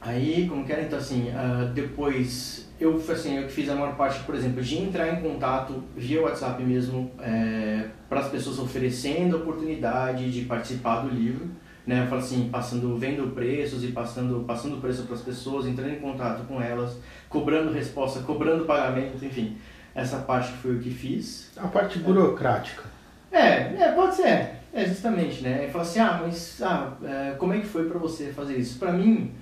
aí, 0.00 0.46
como 0.48 0.64
que 0.64 0.72
era? 0.72 0.82
Então, 0.82 0.98
assim, 0.98 1.28
uh, 1.28 1.66
depois 1.72 2.68
eu, 2.80 2.94
assim, 3.10 3.36
eu 3.36 3.48
fiz 3.48 3.68
a 3.68 3.74
maior 3.74 3.96
parte, 3.96 4.20
por 4.20 4.34
exemplo, 4.34 4.62
de 4.62 4.78
entrar 4.78 5.08
em 5.12 5.20
contato 5.20 5.82
via 5.96 6.22
WhatsApp 6.22 6.62
mesmo 6.62 7.10
é, 7.18 7.86
para 8.08 8.20
as 8.20 8.28
pessoas 8.28 8.58
oferecendo 8.60 9.36
a 9.36 9.38
oportunidade 9.40 10.30
de 10.30 10.42
participar 10.44 11.00
do 11.00 11.08
livro. 11.08 11.48
Né, 11.84 12.02
eu 12.02 12.06
falo 12.06 12.20
assim, 12.20 12.50
passando, 12.50 12.96
vendo 12.98 13.34
preços 13.34 13.82
e 13.82 13.88
passando, 13.88 14.44
passando 14.46 14.78
preço 14.78 15.04
para 15.04 15.14
as 15.14 15.22
pessoas, 15.22 15.66
entrando 15.66 15.90
em 15.90 15.98
contato 15.98 16.46
com 16.46 16.60
elas, 16.60 16.98
cobrando 17.30 17.72
resposta, 17.72 18.20
cobrando 18.20 18.66
pagamento, 18.66 19.24
enfim. 19.24 19.56
Essa 19.94 20.18
parte 20.18 20.52
foi 20.52 20.76
o 20.76 20.78
que 20.78 20.90
fiz. 20.90 21.50
A 21.56 21.66
parte 21.66 21.98
burocrática. 21.98 22.84
É, 23.32 23.74
é 23.82 23.92
pode 23.92 24.14
ser. 24.14 24.57
É, 24.72 24.84
justamente, 24.84 25.42
né? 25.42 25.66
E 25.66 25.70
fala 25.70 25.84
assim, 25.84 25.98
ah, 25.98 26.20
mas 26.22 26.60
ah, 26.62 26.92
é, 27.02 27.34
como 27.38 27.52
é 27.52 27.60
que 27.60 27.66
foi 27.66 27.88
para 27.88 27.98
você 27.98 28.32
fazer 28.32 28.56
isso? 28.56 28.78
Para 28.78 28.92
mim, 28.92 29.32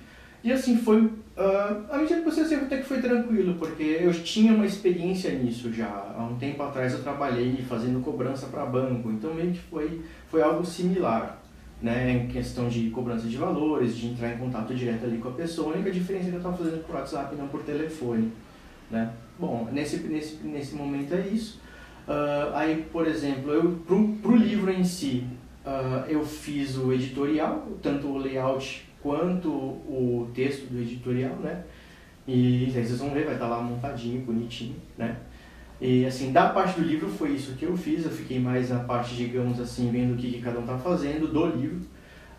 e 0.43 0.51
assim, 0.51 0.77
foi, 0.77 1.01
uh, 1.01 1.11
a 1.89 1.97
medida 1.97 2.21
que 2.21 2.25
você 2.25 2.45
sempre 2.45 2.65
até 2.65 2.77
que 2.77 2.85
foi 2.85 3.01
tranquilo, 3.01 3.55
porque 3.55 3.83
eu 3.99 4.13
tinha 4.13 4.53
uma 4.53 4.65
experiência 4.65 5.31
nisso 5.31 5.73
já. 5.73 5.87
Há 6.17 6.23
um 6.23 6.37
tempo 6.37 6.61
atrás 6.63 6.93
eu 6.93 7.03
trabalhei 7.03 7.57
fazendo 7.67 8.01
cobrança 8.01 8.47
para 8.47 8.65
banco, 8.65 9.11
então 9.11 9.33
meio 9.33 9.51
que 9.51 9.59
foi, 9.59 10.01
foi 10.29 10.41
algo 10.41 10.65
similar. 10.65 11.43
Né, 11.79 12.11
em 12.11 12.27
questão 12.27 12.67
de 12.67 12.89
cobrança 12.89 13.27
de 13.27 13.37
valores, 13.37 13.95
de 13.95 14.07
entrar 14.07 14.33
em 14.33 14.39
contato 14.39 14.73
direto 14.73 15.05
ali 15.05 15.19
com 15.19 15.27
a 15.27 15.33
pessoa. 15.33 15.73
A 15.73 15.75
única 15.75 15.91
diferença 15.91 16.25
é 16.25 16.29
que 16.29 16.35
eu 16.35 16.39
estava 16.39 16.57
fazendo 16.57 16.83
por 16.83 16.95
WhatsApp 16.95 17.35
não 17.35 17.47
por 17.49 17.61
telefone. 17.61 18.31
Né? 18.89 19.11
Bom, 19.37 19.67
nesse, 19.71 19.97
nesse, 19.97 20.37
nesse 20.43 20.73
momento 20.73 21.13
é 21.13 21.27
isso. 21.27 21.61
Uh, 22.07 22.55
aí, 22.55 22.87
por 22.91 23.05
exemplo, 23.05 23.51
eu 23.51 23.71
pro, 23.85 24.07
pro 24.21 24.35
livro 24.35 24.71
em 24.71 24.83
si, 24.83 25.25
uh, 25.65 26.07
eu 26.07 26.23
fiz 26.25 26.77
o 26.77 26.93
editorial, 26.93 27.67
tanto 27.81 28.07
o 28.07 28.17
layout 28.17 28.87
quanto 29.01 29.49
o 29.49 30.29
texto 30.33 30.71
do 30.71 30.79
editorial, 30.79 31.35
né? 31.35 31.63
E 32.25 32.65
aí 32.65 32.71
vocês 32.71 32.99
vão 32.99 33.11
ver, 33.11 33.25
vai 33.25 33.33
estar 33.33 33.47
lá 33.47 33.61
montadinho, 33.61 34.21
bonitinho, 34.21 34.75
né? 34.97 35.17
E 35.79 36.05
assim, 36.05 36.31
da 36.31 36.49
parte 36.49 36.79
do 36.79 36.87
livro 36.87 37.09
foi 37.09 37.31
isso 37.31 37.55
que 37.55 37.65
eu 37.65 37.75
fiz, 37.77 38.05
eu 38.05 38.11
fiquei 38.11 38.39
mais 38.39 38.69
na 38.69 38.79
parte, 38.79 39.15
digamos 39.15 39.59
assim, 39.59 39.91
vendo 39.91 40.13
o 40.13 40.17
que, 40.17 40.31
que 40.31 40.41
cada 40.41 40.59
um 40.59 40.65
tá 40.65 40.77
fazendo 40.77 41.27
do 41.27 41.45
livro. 41.45 41.81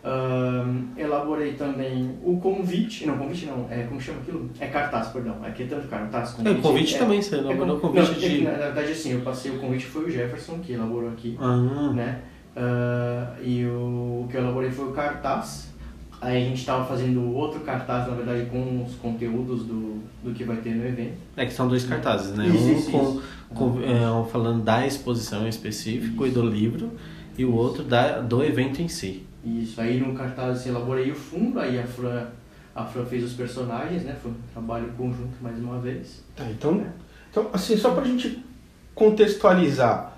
Uh, 0.01 0.97
elaborei 0.97 1.55
também 1.55 2.17
o 2.23 2.37
convite, 2.37 3.05
não, 3.05 3.17
convite 3.17 3.45
não, 3.47 3.67
é, 3.69 3.83
como 3.83 3.99
chama 3.99 4.19
aquilo? 4.19 4.49
É 4.57 4.67
cartaz, 4.67 5.09
perdão, 5.09 5.35
aqui 5.43 5.63
é 5.63 5.65
tanto 5.65 5.89
cartaz, 5.89 6.31
convite. 6.31 6.57
É, 6.57 6.61
convite 6.61 6.95
é, 6.95 6.97
também, 6.97 7.21
você 7.21 7.35
elaborou 7.35 7.77
é, 7.77 7.79
convite 7.81 8.11
não, 8.11 8.17
de... 8.17 8.43
na, 8.43 8.51
na, 8.51 8.57
verdade, 8.57 8.91
assim, 8.93 9.11
eu 9.11 9.21
passei 9.21 9.51
o 9.51 9.59
convite, 9.59 9.85
foi 9.87 10.05
o 10.05 10.09
Jefferson 10.09 10.59
que 10.59 10.71
elaborou 10.71 11.09
aqui, 11.09 11.37
ah. 11.37 11.91
né, 11.93 12.21
uh, 12.55 13.43
e 13.43 13.65
o, 13.65 14.23
o 14.23 14.27
que 14.31 14.37
eu 14.37 14.41
elaborei 14.41 14.71
foi 14.71 14.87
o 14.87 14.91
cartaz, 14.91 15.73
aí 16.21 16.43
a 16.43 16.45
gente 16.45 16.59
estava 16.59 16.85
fazendo 16.85 17.35
outro 17.35 17.59
cartaz, 17.59 18.07
na 18.07 18.15
verdade, 18.15 18.45
com 18.49 18.81
os 18.81 18.95
conteúdos 18.95 19.65
do, 19.65 20.01
do 20.23 20.33
que 20.33 20.45
vai 20.45 20.55
ter 20.57 20.75
no 20.75 20.87
evento. 20.87 21.17
É 21.35 21.45
que 21.45 21.51
são 21.51 21.67
dois 21.67 21.83
cartazes, 21.83 22.33
né, 22.37 22.47
isso, 22.47 22.57
um 22.57 22.71
isso, 22.71 22.91
com, 22.91 23.03
isso. 23.03 23.23
com 23.53 23.79
é, 23.81 24.31
falando 24.31 24.63
da 24.63 24.87
exposição 24.87 25.45
em 25.45 25.49
específico 25.49 26.25
e 26.25 26.31
do 26.31 26.41
livro, 26.41 26.89
e 27.37 27.43
o 27.43 27.53
outro 27.53 27.83
da, 27.83 28.21
do 28.21 28.41
evento 28.41 28.81
em 28.81 28.87
si. 28.87 29.27
Isso, 29.57 29.81
aí 29.81 29.99
no 29.99 30.13
cartaz 30.13 30.65
eu 30.65 30.75
elaborei 30.75 31.11
o 31.11 31.15
fundo, 31.15 31.59
aí 31.59 31.79
a 31.79 31.87
Fran, 31.87 32.27
a 32.75 32.85
Fran 32.85 33.05
fez 33.05 33.23
os 33.23 33.33
personagens, 33.33 34.03
né? 34.03 34.15
Foi 34.21 34.31
um 34.31 34.35
trabalho 34.53 34.91
conjunto 34.97 35.41
mais 35.41 35.57
uma 35.57 35.79
vez. 35.79 36.23
Tá, 36.35 36.45
então, 36.49 36.85
então 37.31 37.49
assim, 37.51 37.75
só 37.75 37.91
pra 37.91 38.03
gente 38.03 38.43
contextualizar, 38.93 40.17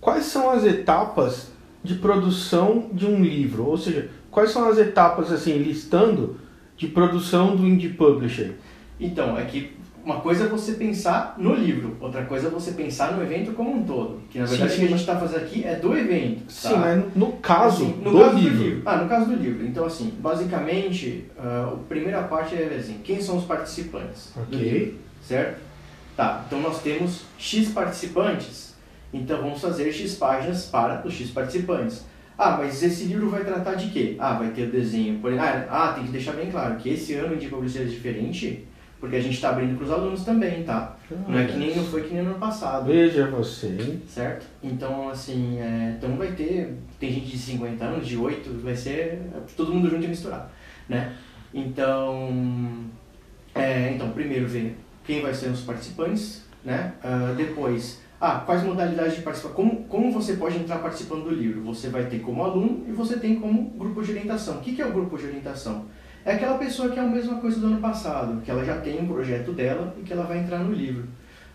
quais 0.00 0.24
são 0.24 0.50
as 0.50 0.64
etapas 0.64 1.52
de 1.82 1.94
produção 1.94 2.90
de 2.92 3.06
um 3.06 3.22
livro? 3.22 3.66
Ou 3.66 3.78
seja, 3.78 4.10
quais 4.30 4.50
são 4.50 4.68
as 4.68 4.78
etapas, 4.78 5.32
assim, 5.32 5.56
listando 5.58 6.38
de 6.76 6.88
produção 6.88 7.56
do 7.56 7.66
indie 7.66 7.90
publisher? 7.90 8.54
Então, 8.98 9.38
é 9.38 9.44
que 9.44 9.75
uma 10.06 10.20
coisa 10.20 10.44
é 10.44 10.46
você 10.46 10.74
pensar 10.74 11.34
no 11.36 11.52
livro, 11.52 11.96
outra 12.00 12.24
coisa 12.24 12.46
é 12.46 12.50
você 12.50 12.70
pensar 12.70 13.10
no 13.10 13.24
evento 13.24 13.52
como 13.54 13.74
um 13.74 13.82
todo. 13.82 14.20
Que 14.30 14.38
na 14.38 14.46
verdade 14.46 14.70
sim, 14.70 14.76
sim. 14.76 14.84
o 14.84 14.86
que 14.86 14.94
a 14.94 14.96
gente 14.96 15.00
está 15.00 15.18
fazendo 15.18 15.42
aqui 15.42 15.64
é 15.64 15.74
do 15.74 15.98
evento. 15.98 16.44
Tá? 16.44 16.50
Sim, 16.50 16.76
mas 16.76 17.04
no 17.16 17.32
caso, 17.32 17.86
assim, 17.86 18.00
no 18.04 18.12
do, 18.12 18.20
caso 18.20 18.36
livro. 18.36 18.56
do 18.56 18.64
livro. 18.64 18.82
Ah, 18.86 18.96
no 18.98 19.08
caso 19.08 19.26
do 19.26 19.34
livro. 19.34 19.66
Então, 19.66 19.84
assim, 19.84 20.14
basicamente, 20.20 21.24
uh, 21.36 21.74
a 21.74 21.76
primeira 21.88 22.22
parte 22.22 22.54
é 22.54 22.76
assim, 22.78 23.00
quem 23.02 23.20
são 23.20 23.36
os 23.36 23.44
participantes 23.44 24.30
okay. 24.36 24.46
do 24.46 24.64
livro, 24.64 24.94
certo? 25.26 25.60
Tá, 26.16 26.44
então 26.46 26.60
nós 26.60 26.80
temos 26.80 27.22
X 27.36 27.70
participantes, 27.70 28.74
então 29.12 29.42
vamos 29.42 29.60
fazer 29.60 29.92
X 29.92 30.14
páginas 30.14 30.66
para 30.66 31.04
os 31.04 31.12
X 31.12 31.30
participantes. 31.30 32.04
Ah, 32.38 32.56
mas 32.56 32.80
esse 32.80 33.04
livro 33.04 33.28
vai 33.28 33.42
tratar 33.42 33.74
de 33.74 33.90
quê? 33.90 34.14
Ah, 34.20 34.34
vai 34.34 34.50
ter 34.50 34.68
o 34.68 34.70
desenho. 34.70 35.20
Ah, 35.40 35.66
ah, 35.68 35.92
tem 35.94 36.04
que 36.04 36.12
deixar 36.12 36.32
bem 36.32 36.48
claro 36.48 36.76
que 36.76 36.90
esse 36.90 37.14
ano 37.14 37.36
de 37.36 37.48
publicidade 37.48 37.90
é 37.90 37.92
diferente 37.92 38.68
porque 39.06 39.16
a 39.16 39.22
gente 39.22 39.34
está 39.34 39.50
abrindo 39.50 39.76
para 39.76 39.84
os 39.84 39.90
alunos 39.92 40.24
também, 40.24 40.64
tá? 40.64 40.96
Ah, 41.10 41.14
não 41.28 41.38
é 41.38 41.46
que 41.46 41.56
nem 41.56 41.76
não 41.76 41.84
foi 41.84 42.02
que 42.02 42.12
nem 42.12 42.24
no 42.24 42.30
ano 42.30 42.38
passado. 42.40 42.86
Veja 42.86 43.30
você. 43.30 44.00
Certo? 44.08 44.46
Então, 44.60 45.08
assim, 45.08 45.60
é, 45.60 45.94
então 45.96 46.16
vai 46.16 46.32
ter, 46.32 46.76
tem 46.98 47.12
gente 47.12 47.28
de 47.28 47.38
50 47.38 47.84
anos, 47.84 48.06
de 48.06 48.16
8, 48.16 48.60
vai 48.64 48.74
ser 48.74 49.20
todo 49.56 49.72
mundo 49.72 49.88
junto 49.88 50.04
e 50.04 50.08
misturado, 50.08 50.48
né? 50.88 51.14
Então, 51.54 52.84
é, 53.54 53.92
então 53.94 54.10
primeiro 54.10 54.48
ver 54.48 54.76
quem 55.04 55.22
vai 55.22 55.32
ser 55.32 55.50
os 55.50 55.60
participantes, 55.60 56.44
né? 56.64 56.92
Uh, 57.04 57.32
depois, 57.36 58.02
ah, 58.20 58.42
quais 58.44 58.64
modalidades 58.64 59.14
de 59.14 59.22
participação, 59.22 59.54
como, 59.54 59.84
como 59.84 60.10
você 60.10 60.34
pode 60.34 60.58
entrar 60.58 60.78
participando 60.78 61.24
do 61.24 61.30
livro? 61.30 61.62
Você 61.62 61.90
vai 61.90 62.06
ter 62.06 62.18
como 62.18 62.42
aluno 62.42 62.84
e 62.88 62.92
você 62.92 63.20
tem 63.20 63.36
como 63.36 63.70
grupo 63.70 64.02
de 64.02 64.10
orientação. 64.10 64.56
O 64.56 64.60
que, 64.60 64.74
que 64.74 64.82
é 64.82 64.86
o 64.86 64.92
grupo 64.92 65.16
de 65.16 65.26
orientação? 65.26 65.86
É 66.26 66.34
aquela 66.34 66.58
pessoa 66.58 66.88
que 66.88 66.98
é 66.98 67.02
a 67.02 67.06
mesma 67.06 67.36
coisa 67.36 67.60
do 67.60 67.68
ano 67.68 67.80
passado, 67.80 68.42
que 68.42 68.50
ela 68.50 68.64
já 68.64 68.80
tem 68.80 69.00
um 69.00 69.06
projeto 69.06 69.52
dela 69.52 69.94
e 69.96 70.02
que 70.02 70.12
ela 70.12 70.24
vai 70.24 70.40
entrar 70.40 70.58
no 70.58 70.74
livro. 70.74 71.04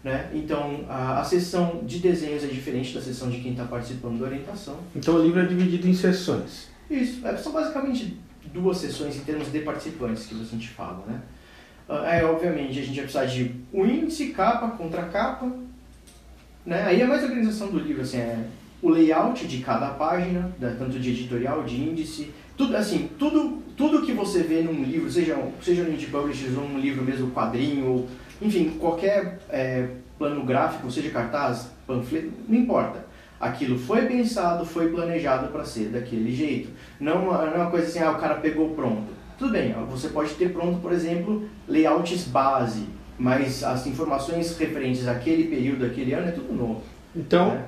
Né? 0.02 0.32
Então, 0.34 0.86
a, 0.88 1.20
a 1.20 1.24
sessão 1.26 1.82
de 1.84 2.00
desenhos 2.00 2.42
é 2.46 2.48
diferente 2.48 2.94
da 2.94 3.02
sessão 3.02 3.30
de 3.30 3.42
quem 3.42 3.52
está 3.52 3.66
participando 3.66 4.20
da 4.20 4.26
orientação. 4.26 4.78
Então 4.96 5.16
o 5.16 5.22
livro 5.22 5.42
é 5.42 5.46
dividido 5.46 5.88
em 5.90 5.94
sessões. 5.94 6.70
Isso, 6.90 7.28
é, 7.28 7.36
são 7.36 7.52
basicamente 7.52 8.18
duas 8.54 8.78
sessões 8.78 9.18
em 9.18 9.20
termos 9.20 9.52
de 9.52 9.60
participantes 9.60 10.26
que 10.26 10.40
a 10.40 10.44
gente 10.44 10.70
fala, 10.70 11.04
né? 11.06 11.22
É, 12.10 12.24
obviamente, 12.24 12.80
a 12.80 12.84
gente 12.84 12.96
vai 12.96 13.04
precisar 13.04 13.26
de 13.26 13.54
o 13.74 13.86
índice, 13.86 14.28
capa, 14.28 14.70
contra 14.70 15.04
capa, 15.04 15.52
né? 16.66 16.84
Aí 16.84 17.02
é 17.02 17.06
mais 17.06 17.22
a 17.22 17.26
organização 17.26 17.68
do 17.68 17.78
livro, 17.78 18.02
assim, 18.02 18.18
é 18.18 18.48
o 18.82 18.90
layout 18.90 19.46
de 19.46 19.58
cada 19.60 19.90
página, 19.90 20.52
né? 20.58 20.76
tanto 20.80 20.98
de 21.00 21.10
editorial, 21.10 21.64
de 21.64 21.76
índice, 21.76 22.32
tudo, 22.58 22.76
assim, 22.76 23.10
tudo, 23.18 23.61
tudo 23.76 24.02
que 24.02 24.14
você 24.14 24.44
vê 24.44 24.62
num 24.62 24.84
livro, 24.84 25.10
seja, 25.10 25.38
seja 25.62 25.84
no 25.84 25.92
Indie 25.92 26.08
Publishers 26.08 26.58
ou 26.58 26.68
num 26.68 26.80
livro 26.80 27.04
mesmo, 27.04 27.32
quadrinho, 27.32 27.86
ou, 27.86 28.08
enfim, 28.42 28.72
qualquer 28.80 29.40
é, 29.50 29.88
plano 30.18 30.44
gráfico, 30.44 30.92
seja 30.92 31.10
cartaz, 31.10 31.70
panfleto, 31.88 32.32
não 32.48 32.58
importa. 32.58 33.06
Aquilo 33.40 33.78
foi 33.78 34.06
pensado, 34.06 34.66
foi 34.66 34.90
planejado 34.90 35.48
para 35.48 35.66
ser 35.66 35.90
daquele 35.90 36.34
jeito. 36.34 36.70
Não, 37.00 37.26
não 37.26 37.44
é 37.44 37.56
uma 37.56 37.72
coisa 37.72 37.88
assim, 37.88 38.00
ah, 38.00 38.12
o 38.12 38.20
cara 38.20 38.36
pegou 38.36 38.70
pronto. 38.70 39.12
Tudo 39.38 39.52
bem, 39.52 39.74
você 39.90 40.10
pode 40.10 40.36
ter 40.36 40.54
pronto, 40.54 40.80
por 40.80 40.92
exemplo, 40.92 41.50
layouts 41.68 42.26
base, 42.26 42.86
mas 43.18 43.64
as 43.64 43.88
informações 43.88 44.56
referentes 44.56 45.08
àquele 45.08 45.46
período, 45.46 45.86
àquele 45.86 46.14
ano, 46.14 46.28
é 46.28 46.32
tudo 46.32 46.54
novo. 46.54 46.84
Então, 47.16 47.56
né? 47.56 47.66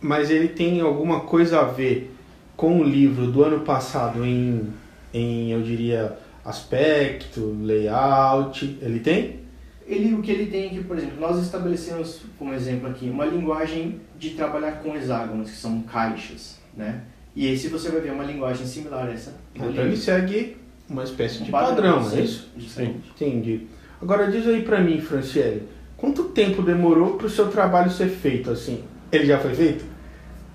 mas 0.00 0.30
ele 0.30 0.48
tem 0.48 0.80
alguma 0.80 1.20
coisa 1.20 1.60
a 1.60 1.64
ver 1.64 2.12
com 2.56 2.80
o 2.80 2.82
livro 2.82 3.30
do 3.30 3.44
ano 3.44 3.60
passado 3.60 4.26
em, 4.26 4.72
em 5.12 5.52
eu 5.52 5.62
diria, 5.62 6.16
aspecto, 6.44 7.56
layout. 7.62 8.78
Ele 8.80 9.00
tem? 9.00 9.40
Ele, 9.86 10.14
o 10.14 10.22
que 10.22 10.32
ele 10.32 10.46
tem 10.46 10.66
aqui, 10.66 10.82
por 10.82 10.96
exemplo, 10.96 11.20
nós 11.20 11.40
estabelecemos, 11.40 12.22
como 12.38 12.52
exemplo 12.52 12.88
aqui, 12.88 13.08
uma 13.08 13.24
linguagem 13.24 14.00
de 14.18 14.30
trabalhar 14.30 14.82
com 14.82 14.96
hexágonos, 14.96 15.50
que 15.50 15.56
são 15.56 15.82
caixas, 15.82 16.58
né? 16.76 17.02
E 17.36 17.46
esse 17.46 17.68
você 17.68 17.90
vai 17.90 18.00
ver 18.00 18.12
uma 18.12 18.24
linguagem 18.24 18.66
similar 18.66 19.06
a 19.06 19.12
essa. 19.12 19.34
Então 19.54 19.70
ele 19.70 19.96
segue 19.96 20.56
uma 20.88 21.04
espécie 21.04 21.42
de 21.42 21.50
Um 21.50 21.52
padrão, 21.52 22.02
sim, 22.02 22.18
é 22.18 22.20
isso? 22.22 22.48
Justamente. 22.56 23.10
Entendi. 23.10 23.66
Agora 24.00 24.30
diz 24.30 24.46
aí 24.46 24.62
pra 24.62 24.80
mim, 24.80 25.00
Franciele, 25.00 25.68
quanto 25.96 26.24
tempo 26.24 26.62
demorou 26.62 27.16
pro 27.16 27.30
seu 27.30 27.48
trabalho 27.48 27.90
ser 27.90 28.08
feito 28.08 28.50
assim? 28.50 28.82
Ele 29.12 29.26
já 29.26 29.38
foi 29.38 29.54
feito? 29.54 29.84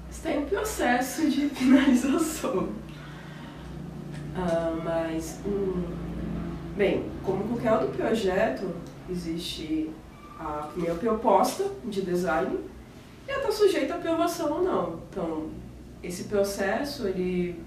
Está 0.10 0.32
em 0.32 0.42
processo 0.42 1.30
de 1.30 1.48
finalização. 1.56 2.70
Ah, 4.36 4.74
mas, 4.84 5.40
hum, 5.46 5.84
bem, 6.76 7.06
como 7.24 7.44
qualquer 7.46 7.74
outro 7.74 7.90
projeto, 7.90 8.74
existe 9.10 9.90
a 10.40 10.70
primeira 10.72 10.96
proposta 10.96 11.70
de 11.86 12.02
design 12.02 12.60
e 13.28 13.32
ela 13.32 13.42
está 13.42 13.52
sujeita 13.52 13.94
a 13.94 13.98
aprovação 13.98 14.54
ou 14.54 14.64
não. 14.64 15.00
Então, 15.10 15.50
esse 16.02 16.24
processo, 16.26 17.08
ele 17.08 17.62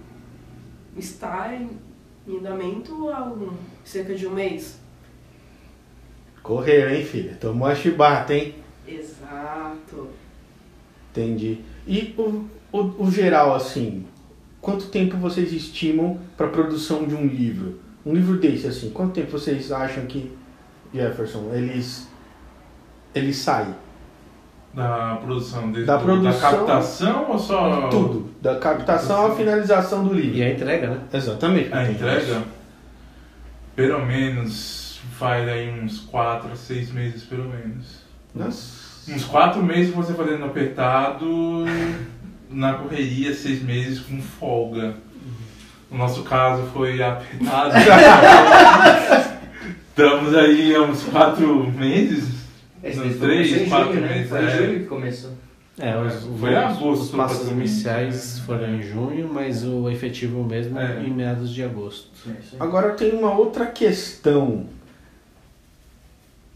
está 0.96 1.54
em, 1.54 1.78
em 2.26 2.38
andamento 2.38 3.10
há 3.10 3.24
um, 3.24 3.50
cerca 3.84 4.14
de 4.14 4.26
um 4.26 4.32
mês. 4.32 4.78
Correu, 6.42 6.90
hein, 6.90 7.04
filha? 7.04 7.36
Tomou 7.40 7.68
a 7.68 7.74
chibata, 7.74 8.34
hein? 8.34 8.54
Exato. 8.86 10.08
Entendi. 11.10 11.60
E 11.86 12.14
o, 12.18 12.46
o, 12.72 13.04
o 13.04 13.10
geral, 13.10 13.54
assim, 13.54 14.06
quanto 14.64 14.86
tempo 14.86 15.16
vocês 15.18 15.52
estimam 15.52 16.18
para 16.36 16.48
produção 16.48 17.06
de 17.06 17.14
um 17.14 17.26
livro? 17.26 17.78
Um 18.04 18.12
livro 18.14 18.36
desse, 18.38 18.66
assim, 18.66 18.90
quanto 18.90 19.12
tempo 19.12 19.30
vocês 19.30 19.70
acham 19.70 20.04
que, 20.06 20.32
Jefferson, 20.92 21.50
eles, 21.54 22.08
eles 23.14 23.36
saem? 23.36 23.74
Da 24.74 25.16
produção, 25.24 25.70
desde 25.70 25.84
Da 25.86 25.96
do- 25.96 26.04
produção- 26.04 26.32
da 26.32 26.50
captação 26.58 27.30
ou 27.30 27.38
só 27.38 27.88
Tudo. 27.88 28.30
Da 28.42 28.56
captação 28.56 29.26
à 29.26 29.34
finalização 29.36 30.04
do 30.04 30.12
livro. 30.12 30.36
E 30.36 30.42
a 30.42 30.50
entrega, 30.52 30.88
né? 30.90 30.98
Exatamente. 31.12 31.72
a 31.72 31.88
entrega? 31.90 32.42
Pelo 33.76 34.04
menos 34.04 35.00
faz 35.18 35.48
aí 35.48 35.70
uns 35.80 36.00
4 36.00 36.50
a 36.52 36.56
6 36.56 36.90
meses, 36.90 37.22
pelo 37.22 37.48
menos. 37.48 38.00
Nossa. 38.34 39.12
Uns 39.12 39.24
4 39.24 39.62
meses 39.62 39.94
você 39.94 40.12
fazendo 40.14 40.44
apertado, 40.44 41.64
na 42.50 42.74
correria, 42.74 43.34
6 43.34 43.62
meses 43.62 44.00
com 44.00 44.20
folga. 44.20 44.94
No 45.90 45.98
nosso 45.98 46.22
caso 46.24 46.62
foi 46.72 47.02
apertado. 47.02 47.74
Estamos 49.90 50.34
aí 50.34 50.74
há 50.74 50.82
uns 50.82 51.02
4 51.04 51.70
meses. 51.72 52.34
Esse 52.82 52.98
Uns 52.98 53.04
mês 53.04 53.18
três, 53.18 53.68
quatro 53.68 53.92
junho, 53.94 54.00
né? 54.06 54.14
meses, 54.14 54.28
Foi 54.28 54.42
em 54.42 54.46
é. 54.46 54.56
julho 54.56 54.80
que 54.80 54.86
começou. 54.86 55.30
É, 55.78 55.96
os, 55.98 56.14
Foi 56.38 56.50
os- 56.50 56.56
agosto, 56.56 57.02
os 57.04 57.10
passos 57.10 57.50
iniciais 57.50 58.38
foram 58.40 58.74
em 58.74 58.82
junho, 58.82 59.28
mas 59.32 59.64
o 59.64 59.88
efetivo 59.88 60.44
mesmo 60.44 60.78
É. 60.78 61.02
em 61.02 61.10
meados 61.10 61.50
de 61.52 61.62
agosto. 61.64 62.10
É. 62.28 62.32
Agora 62.60 62.90
tem 62.90 63.12
uma 63.12 63.32
outra 63.32 63.66
questão. 63.66 64.66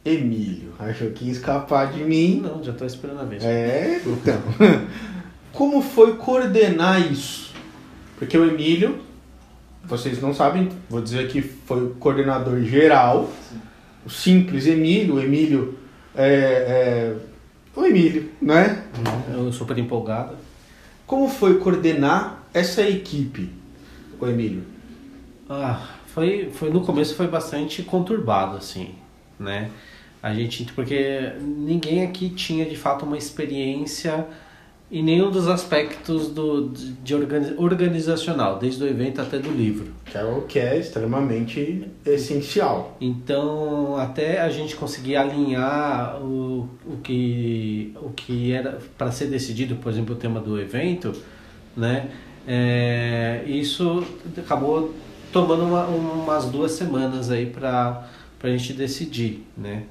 Emílio, 0.04 0.72
achou 0.78 1.10
que 1.10 1.24
ia 1.26 1.32
escapar 1.32 1.92
de 1.92 2.02
mim. 2.04 2.40
Não, 2.42 2.62
já 2.62 2.72
tô 2.72 2.84
esperando 2.84 3.20
a 3.20 3.24
vez. 3.24 3.42
É, 3.44 4.00
então. 4.06 4.40
Como 5.58 5.82
foi 5.82 6.14
coordenar 6.14 7.10
isso? 7.10 7.52
Porque 8.16 8.38
o 8.38 8.48
Emílio, 8.48 9.00
vocês 9.82 10.22
não 10.22 10.32
sabem, 10.32 10.68
vou 10.88 11.02
dizer 11.02 11.26
que 11.26 11.42
foi 11.42 11.82
o 11.82 11.90
coordenador 11.96 12.62
geral, 12.62 13.28
o 14.06 14.08
simples 14.08 14.68
Emílio, 14.68 15.16
o 15.16 15.20
Emílio 15.20 15.76
é, 16.14 16.28
é, 16.28 17.16
o 17.74 17.84
Emílio, 17.84 18.30
né? 18.40 18.84
Eu 19.32 19.52
super 19.52 19.76
empolgado. 19.76 20.36
Como 21.04 21.28
foi 21.28 21.58
coordenar 21.58 22.40
essa 22.54 22.82
equipe, 22.82 23.50
o 24.20 24.28
Emílio? 24.28 24.62
Ah, 25.50 25.88
foi, 26.06 26.50
foi 26.52 26.70
no 26.70 26.82
começo 26.82 27.16
foi 27.16 27.26
bastante 27.26 27.82
conturbado 27.82 28.56
assim, 28.56 28.94
né? 29.36 29.72
A 30.22 30.32
gente 30.32 30.72
porque 30.72 31.32
ninguém 31.40 32.04
aqui 32.04 32.30
tinha 32.30 32.64
de 32.64 32.76
fato 32.76 33.04
uma 33.04 33.18
experiência 33.18 34.24
em 34.90 35.02
nenhum 35.02 35.30
dos 35.30 35.46
aspectos 35.48 36.28
do 36.28 36.68
de 36.70 36.92
de 36.92 37.14
organi- 37.14 37.54
organizacional, 37.58 38.58
desde 38.58 38.82
o 38.82 38.86
evento 38.86 39.20
até 39.20 39.38
do 39.38 39.50
livro. 39.50 39.92
Que 40.06 40.16
é 40.18 40.24
o 40.24 40.42
que 40.42 40.58
é 40.58 40.78
extremamente 40.78 41.86
essencial. 42.06 42.96
Então, 43.00 43.96
até 43.96 44.40
a 44.40 44.48
gente 44.48 44.74
conseguir 44.76 45.16
alinhar 45.16 46.16
o, 46.22 46.68
o, 46.86 46.96
que, 47.02 47.92
o 48.02 48.10
que 48.10 48.52
era 48.52 48.78
para 48.96 49.10
ser 49.12 49.26
decidido, 49.26 49.76
por 49.76 49.90
exemplo, 49.92 50.14
o 50.14 50.18
tema 50.18 50.40
do 50.40 50.58
evento, 50.60 51.12
né? 51.76 52.08
É, 52.46 53.42
isso 53.46 54.02
acabou 54.38 54.94
tomando 55.30 55.64
uma- 55.64 55.84
umas 55.86 56.46
duas 56.46 56.72
semanas 56.72 57.30
aí 57.30 57.44
para 57.44 58.08
a 58.42 58.48
gente 58.48 58.72
decidir, 58.72 59.46
né? 59.56 59.82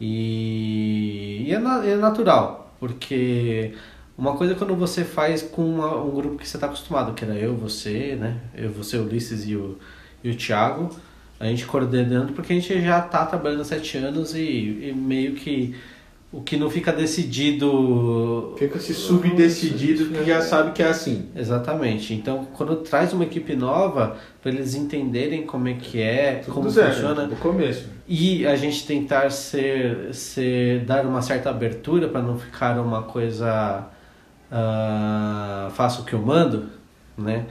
E, 0.00 1.44
e 1.46 1.52
é, 1.52 1.58
na- 1.58 1.84
é 1.84 1.96
natural, 1.96 2.74
porque 2.80 3.74
uma 4.20 4.36
coisa 4.36 4.52
é 4.52 4.56
quando 4.56 4.76
você 4.76 5.02
faz 5.04 5.42
com 5.42 5.62
uma- 5.64 5.96
um 6.02 6.10
grupo 6.10 6.36
que 6.36 6.46
você 6.46 6.56
está 6.56 6.66
acostumado, 6.66 7.14
que 7.14 7.24
era 7.24 7.34
eu, 7.34 7.54
você, 7.56 8.16
né? 8.20 8.36
Eu, 8.54 8.70
você, 8.70 8.96
o 8.98 9.04
Ulisses 9.04 9.46
e 9.48 9.56
o, 9.56 9.78
e 10.22 10.30
o 10.30 10.34
Thiago, 10.36 10.90
a 11.40 11.46
gente 11.46 11.64
coordenando, 11.66 12.32
porque 12.34 12.52
a 12.52 12.56
gente 12.56 12.80
já 12.82 12.98
está 13.00 13.24
trabalhando 13.26 13.62
há 13.62 13.64
sete 13.64 13.96
anos 13.96 14.34
e, 14.34 14.40
e 14.90 14.92
meio 14.94 15.32
que 15.34 15.74
o 16.32 16.40
que 16.42 16.56
não 16.56 16.70
fica 16.70 16.92
decidido. 16.92 18.54
Fica-se 18.58 18.94
subdecidido 18.94 20.06
que 20.16 20.24
já 20.24 20.40
sabe 20.40 20.72
que 20.72 20.82
é 20.82 20.86
assim. 20.88 21.26
Exatamente. 21.34 22.14
Então, 22.14 22.46
quando 22.54 22.76
traz 22.76 23.12
uma 23.12 23.24
equipe 23.24 23.56
nova, 23.56 24.16
para 24.42 24.52
eles 24.52 24.74
entenderem 24.74 25.42
como 25.44 25.66
é 25.68 25.74
que 25.74 26.00
é, 26.00 26.36
Tudo 26.44 26.54
como 26.54 26.70
zero, 26.70 26.92
funciona, 26.92 27.26
do 27.26 27.36
começo. 27.36 27.88
e 28.08 28.46
a 28.46 28.54
gente 28.54 28.86
tentar 28.86 29.30
ser, 29.30 30.14
ser 30.14 30.84
dar 30.84 31.04
uma 31.04 31.22
certa 31.22 31.50
abertura 31.50 32.06
para 32.08 32.22
não 32.22 32.38
ficar 32.38 32.78
uma 32.80 33.02
coisa 33.02 33.88
ah, 34.50 35.70
faço 35.74 36.02
o 36.02 36.04
que 36.04 36.12
eu 36.12 36.20
mando, 36.20 36.68
né? 37.16 37.46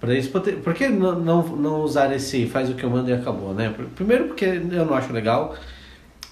Para 0.00 0.14
isso, 0.14 0.30
por 0.30 0.74
que 0.74 0.88
não, 0.88 1.18
não, 1.18 1.42
não 1.56 1.80
usar 1.80 2.14
esse 2.14 2.46
faz 2.46 2.70
o 2.70 2.74
que 2.74 2.84
eu 2.84 2.90
mando 2.90 3.10
e 3.10 3.12
acabou, 3.12 3.52
né? 3.52 3.74
Primeiro 3.96 4.26
porque 4.26 4.44
eu 4.44 4.86
não 4.86 4.94
acho 4.94 5.12
legal 5.12 5.56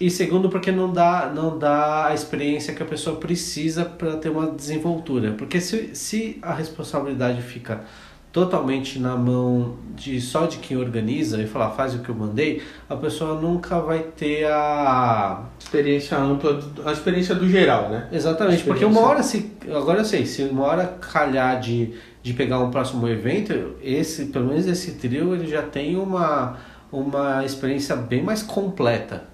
e 0.01 0.11
segundo 0.11 0.49
porque 0.49 0.71
não 0.71 0.93
dá 0.93 1.33
não 1.35 1.59
dá 1.59 2.07
a 2.07 2.15
experiência 2.15 2.75
que 2.75 2.83
a 2.83 2.87
pessoa 2.87 3.17
precisa 3.17 3.85
para 3.85 4.17
ter 4.19 4.29
uma 4.29 4.51
desenvoltura, 4.51 5.33
porque 5.33 5.61
se, 5.61 5.97
se 5.97 6.39
a 6.43 6.55
responsabilidade 6.55 7.43
fica 7.43 7.85
totalmente 8.33 8.99
na 8.99 9.17
mão 9.17 9.77
de 9.95 10.21
só 10.21 10.47
de 10.47 10.59
quem 10.59 10.77
organiza 10.77 11.41
e 11.41 11.47
falar 11.47 11.71
faz 11.71 11.95
o 11.95 12.01
que 12.01 12.09
eu 12.09 12.15
mandei, 12.15 12.63
a 12.89 12.95
pessoa 12.95 13.41
nunca 13.41 13.81
vai 13.81 14.01
ter 14.01 14.45
a 14.45 15.45
Experiência 15.59 16.19
ampla, 16.19 16.61
a 16.85 16.93
experiência 16.93 17.35
do 17.35 17.49
geral, 17.49 17.89
né? 17.89 18.09
Exatamente, 18.13 18.63
porque 18.65 18.85
uma 18.85 19.01
hora 19.01 19.23
se. 19.23 19.53
Agora 19.75 20.01
eu 20.01 20.05
sei, 20.05 20.27
se 20.27 20.43
uma 20.45 20.65
hora 20.65 20.87
calhar 21.01 21.59
de, 21.59 21.95
de 22.23 22.33
pegar 22.35 22.61
um 22.61 22.71
próximo 22.71 23.09
evento, 23.09 23.75
esse, 23.83 24.27
pelo 24.27 24.47
menos 24.47 24.67
esse 24.67 24.93
trio 24.93 25.35
ele 25.35 25.49
já 25.49 25.63
tem 25.63 25.97
uma, 25.97 26.57
uma 26.93 27.45
experiência 27.45 27.97
bem 27.97 28.23
mais 28.23 28.43
completa 28.43 29.25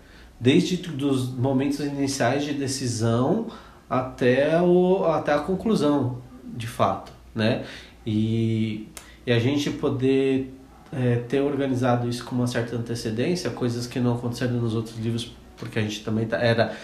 desde 0.42 0.76
dos 0.76 1.32
momentos 1.32 1.78
iniciais 1.78 2.44
de 2.44 2.52
decisão 2.52 3.46
até, 3.88 4.60
o, 4.60 5.04
até 5.04 5.32
a 5.32 5.38
conclusão, 5.38 6.18
de 6.44 6.66
fato, 6.66 7.12
né? 7.32 7.62
E, 8.06 8.88
e 9.26 9.32
a 9.32 9.38
gente 9.38 9.70
poder 9.70 10.52
é, 10.92 11.16
ter 11.28 11.40
organizado 11.40 12.08
isso 12.08 12.24
com 12.24 12.34
uma 12.34 12.46
certa 12.46 12.76
antecedência, 12.76 13.50
coisas 13.50 13.86
que 13.86 13.98
não 13.98 14.14
aconteceram 14.14 14.54
nos 14.54 14.74
outros 14.74 14.98
livros, 14.98 15.34
porque 15.56 15.78
a 15.78 15.82
gente 15.82 16.04
também 16.04 16.26
tá, 16.26 16.36
era 16.38 16.76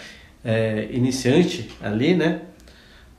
é, 0.43 0.87
iniciante 0.91 1.69
ali, 1.81 2.15
né? 2.15 2.41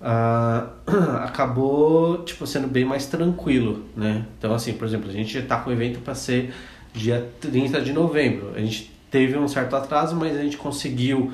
Ah, 0.01 0.71
acabou 1.23 2.25
tipo 2.25 2.47
sendo 2.47 2.67
bem 2.67 2.85
mais 2.85 3.07
tranquilo, 3.07 3.85
né? 3.95 4.25
Então 4.39 4.55
assim, 4.55 4.73
por 4.73 4.87
exemplo, 4.87 5.11
a 5.11 5.13
gente 5.13 5.37
está 5.37 5.59
com 5.59 5.71
o 5.71 5.73
evento 5.73 6.01
para 6.01 6.15
ser 6.15 6.53
dia 6.93 7.29
30 7.41 7.81
de 7.83 7.93
novembro. 7.93 8.53
A 8.55 8.61
gente 8.61 8.91
teve 9.11 9.37
um 9.39 9.47
certo 9.47 9.77
atraso, 9.77 10.17
mas 10.17 10.37
a 10.37 10.43
gente 10.43 10.57
conseguiu 10.57 11.33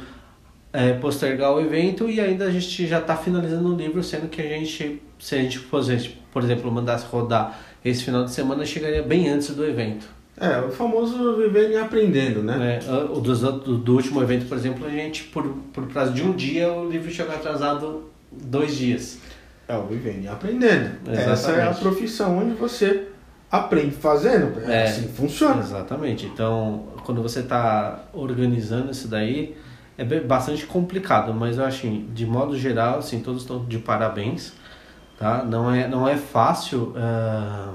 é, 0.76 0.92
postergar 0.92 1.54
o 1.54 1.60
evento 1.60 2.10
e 2.10 2.20
ainda 2.20 2.44
a 2.44 2.50
gente 2.50 2.86
já 2.86 2.98
está 2.98 3.16
finalizando 3.16 3.72
o 3.72 3.74
livro, 3.74 4.02
sendo 4.04 4.28
que 4.28 4.42
a 4.42 4.44
gente, 4.44 5.00
se 5.18 5.34
a 5.34 5.38
gente 5.38 5.58
fosse, 5.58 6.10
por 6.30 6.44
exemplo, 6.44 6.70
mandasse 6.70 7.06
rodar 7.06 7.58
esse 7.82 8.04
final 8.04 8.24
de 8.26 8.30
semana, 8.30 8.62
chegaria 8.66 9.02
bem 9.02 9.26
antes 9.26 9.48
do 9.54 9.64
evento. 9.64 10.06
É, 10.38 10.58
o 10.58 10.70
famoso 10.70 11.34
vivendo 11.38 11.70
e 11.70 11.78
aprendendo, 11.78 12.42
né? 12.42 12.78
É, 12.86 12.92
o 12.92 13.20
do, 13.20 13.34
do, 13.34 13.78
do, 13.78 13.94
último 13.94 14.22
evento, 14.22 14.44
por 14.46 14.58
exemplo, 14.58 14.86
a 14.86 14.90
gente, 14.90 15.24
por, 15.24 15.48
por 15.72 15.86
prazo 15.86 16.12
de 16.12 16.22
um 16.22 16.32
dia, 16.32 16.70
o 16.70 16.86
livro 16.90 17.10
chegou 17.10 17.34
atrasado 17.34 18.10
dois 18.30 18.76
dias. 18.76 19.18
É 19.66 19.74
o 19.78 19.86
vivendo 19.86 20.24
e 20.24 20.28
aprendendo. 20.28 20.90
Exatamente. 21.06 21.30
Essa 21.30 21.52
é 21.52 21.68
a 21.68 21.72
profissão 21.72 22.38
onde 22.38 22.54
você 22.54 23.08
aprende 23.50 23.92
fazendo. 23.92 24.60
É, 24.70 24.84
assim 24.84 25.08
funciona. 25.08 25.62
Exatamente. 25.62 26.26
Então, 26.26 26.84
quando 27.02 27.22
você 27.22 27.40
está 27.40 28.04
organizando 28.12 28.92
isso 28.92 29.08
daí, 29.08 29.56
é 29.98 30.04
bastante 30.20 30.66
complicado, 30.66 31.32
mas 31.32 31.56
eu 31.56 31.64
acho, 31.64 31.88
de 31.88 32.26
modo 32.26 32.56
geral, 32.58 32.98
assim, 32.98 33.20
todos 33.20 33.42
estão 33.42 33.64
de 33.64 33.78
parabéns, 33.78 34.52
tá? 35.18 35.42
Não 35.42 35.72
é, 35.72 35.88
não 35.88 36.06
é 36.06 36.16
fácil 36.16 36.94
uh, 36.94 37.74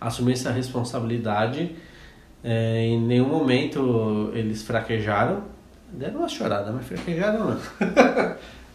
assumir 0.00 0.32
essa 0.32 0.50
responsabilidade. 0.50 1.76
É, 2.42 2.84
em 2.84 3.00
nenhum 3.00 3.28
momento 3.28 4.30
eles 4.32 4.62
fraquejaram, 4.62 5.42
deram 5.92 6.20
uma 6.20 6.28
chorada, 6.28 6.72
mas 6.72 6.86
fraquejaram 6.86 7.50
não, 7.50 7.60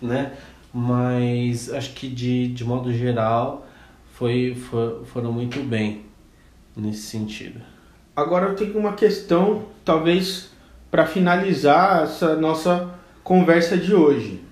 né? 0.09 0.33
Mas 0.71 1.71
acho 1.71 1.93
que 1.93 2.07
de, 2.07 2.47
de 2.49 2.63
modo 2.63 2.91
geral 2.91 3.65
foi, 4.13 4.55
foram 5.05 5.31
muito 5.31 5.59
bem 5.61 6.05
nesse 6.75 7.03
sentido. 7.03 7.61
Agora 8.15 8.47
eu 8.47 8.55
tenho 8.55 8.77
uma 8.77 8.93
questão, 8.93 9.65
talvez 9.83 10.52
para 10.93 11.07
finalizar 11.07 12.03
essa 12.03 12.35
nossa 12.35 12.93
conversa 13.23 13.75
de 13.75 13.95
hoje. 13.95 14.43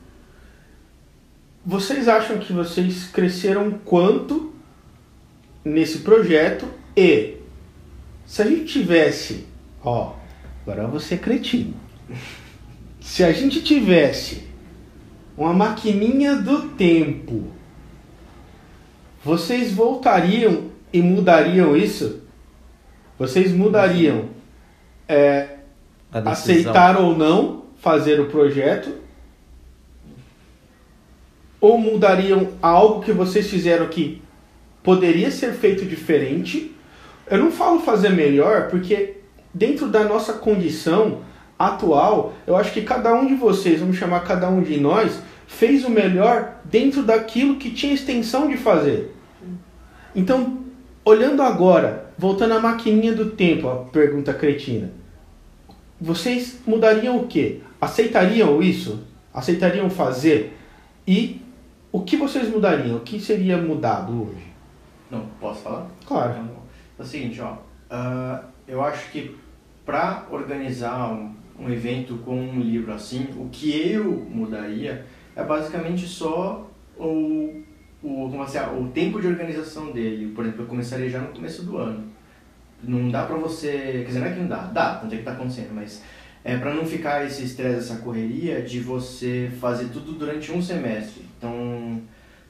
Vocês 1.64 2.08
acham 2.08 2.40
que 2.40 2.52
vocês 2.52 3.06
cresceram 3.06 3.70
quanto 3.86 4.52
nesse 5.64 6.00
projeto 6.00 6.68
e 6.98 7.38
se 8.26 8.42
a 8.42 8.46
gente 8.46 8.66
tivesse, 8.66 9.46
ó, 9.84 10.16
agora 10.64 10.88
você 10.88 11.16
cretino. 11.16 11.76
Se 13.00 13.24
a 13.24 13.32
gente 13.32 13.62
tivesse 13.62 14.48
uma 15.38 15.54
maquininha 15.54 16.38
do 16.38 16.70
tempo, 16.70 17.52
vocês 19.24 19.72
voltariam 19.72 20.72
e 20.92 21.04
mudariam 21.04 21.78
isso? 21.78 22.24
Vocês 23.20 23.52
mudariam 23.52 24.30
é, 25.08 25.61
aceitar 26.14 27.00
ou 27.00 27.18
não 27.18 27.64
fazer 27.78 28.20
o 28.20 28.26
projeto? 28.26 28.94
Ou 31.60 31.78
mudariam 31.78 32.50
algo 32.62 33.02
que 33.02 33.12
vocês 33.12 33.48
fizeram 33.48 33.88
que 33.88 34.22
poderia 34.84 35.32
ser 35.32 35.54
feito 35.54 35.86
diferente? 35.86 36.76
Eu 37.30 37.38
não 37.38 37.52
falo 37.52 37.80
fazer 37.80 38.10
melhor, 38.10 38.68
porque 38.70 39.18
dentro 39.54 39.88
da 39.88 40.04
nossa 40.04 40.34
condição 40.34 41.20
atual, 41.58 42.34
eu 42.48 42.56
acho 42.56 42.74
que 42.74 42.82
cada 42.82 43.14
um 43.14 43.28
de 43.28 43.36
vocês, 43.36 43.80
vamos 43.80 43.98
chamar 43.98 44.22
cada 44.22 44.50
um 44.50 44.62
de 44.62 44.80
nós, 44.80 45.22
fez 45.48 45.86
o 45.86 45.90
melhor 45.90 46.60
dentro 46.66 47.04
daquilo 47.04 47.58
que 47.58 47.70
tinha 47.70 47.94
extensão 47.94 48.48
de 48.48 48.58
fazer. 48.58 49.16
Então, 50.16 50.60
olhando 51.06 51.42
agora, 51.42 52.12
voltando 52.18 52.54
à 52.54 52.60
maquininha 52.60 53.14
do 53.14 53.32
tempo, 53.32 53.68
a 53.68 53.76
pergunta 53.76 54.34
cretina. 54.34 54.92
Vocês 56.02 56.60
mudariam 56.66 57.18
o 57.18 57.28
quê? 57.28 57.62
Aceitariam 57.80 58.62
isso? 58.62 59.04
Aceitariam 59.32 59.90
fazer? 59.90 60.58
E 61.08 61.40
o 61.92 62.02
que 62.02 62.18
vocês 62.18 62.50
mudariam? 62.50 62.98
O 62.98 63.02
que 63.02 63.20
seria 63.20 63.56
mudado 63.58 64.24
hoje? 64.24 64.52
Não, 65.12 65.28
posso 65.40 65.62
falar? 65.62 65.88
Claro. 66.06 66.32
Então, 66.32 66.56
é 66.98 67.02
o 67.02 67.06
seguinte, 67.06 67.40
ó. 67.40 67.54
Uh, 67.54 68.44
eu 68.68 68.82
acho 68.84 69.12
que 69.12 69.36
para 69.86 70.26
organizar 70.32 71.14
um, 71.14 71.36
um 71.60 71.70
evento 71.70 72.18
com 72.26 72.36
um 72.36 72.60
livro 72.60 72.92
assim, 72.92 73.28
o 73.38 73.48
que 73.52 73.92
eu 73.92 74.28
mudaria 74.30 75.06
é 75.36 75.44
basicamente 75.44 76.08
só 76.08 76.68
o 76.98 77.62
o, 78.04 78.30
como 78.30 78.42
assim, 78.42 78.58
o 78.58 78.88
tempo 78.88 79.22
de 79.22 79.28
organização 79.28 79.92
dele, 79.92 80.34
por 80.34 80.44
exemplo, 80.44 80.64
eu 80.64 80.68
começaria 80.68 81.10
já 81.10 81.20
no 81.20 81.34
começo 81.34 81.64
do 81.64 81.78
ano. 81.78 82.11
Não 82.84 83.10
dá 83.10 83.26
pra 83.26 83.36
você. 83.36 84.02
Quer 84.04 84.06
dizer, 84.06 84.20
não 84.20 84.28
é 84.28 84.32
que 84.32 84.40
não 84.40 84.48
dá, 84.48 84.64
dá, 84.68 84.96
tanto 84.96 85.14
é 85.14 85.18
que 85.18 85.24
tá 85.24 85.34
acontecendo, 85.34 85.74
mas 85.74 86.02
é 86.44 86.58
para 86.58 86.74
não 86.74 86.86
ficar 86.86 87.26
esse 87.26 87.44
estresse, 87.44 87.92
essa 87.92 88.02
correria 88.02 88.62
de 88.62 88.80
você 88.80 89.52
fazer 89.60 89.90
tudo 89.90 90.14
durante 90.14 90.52
um 90.52 90.62
semestre. 90.62 91.26
Então, 91.38 92.02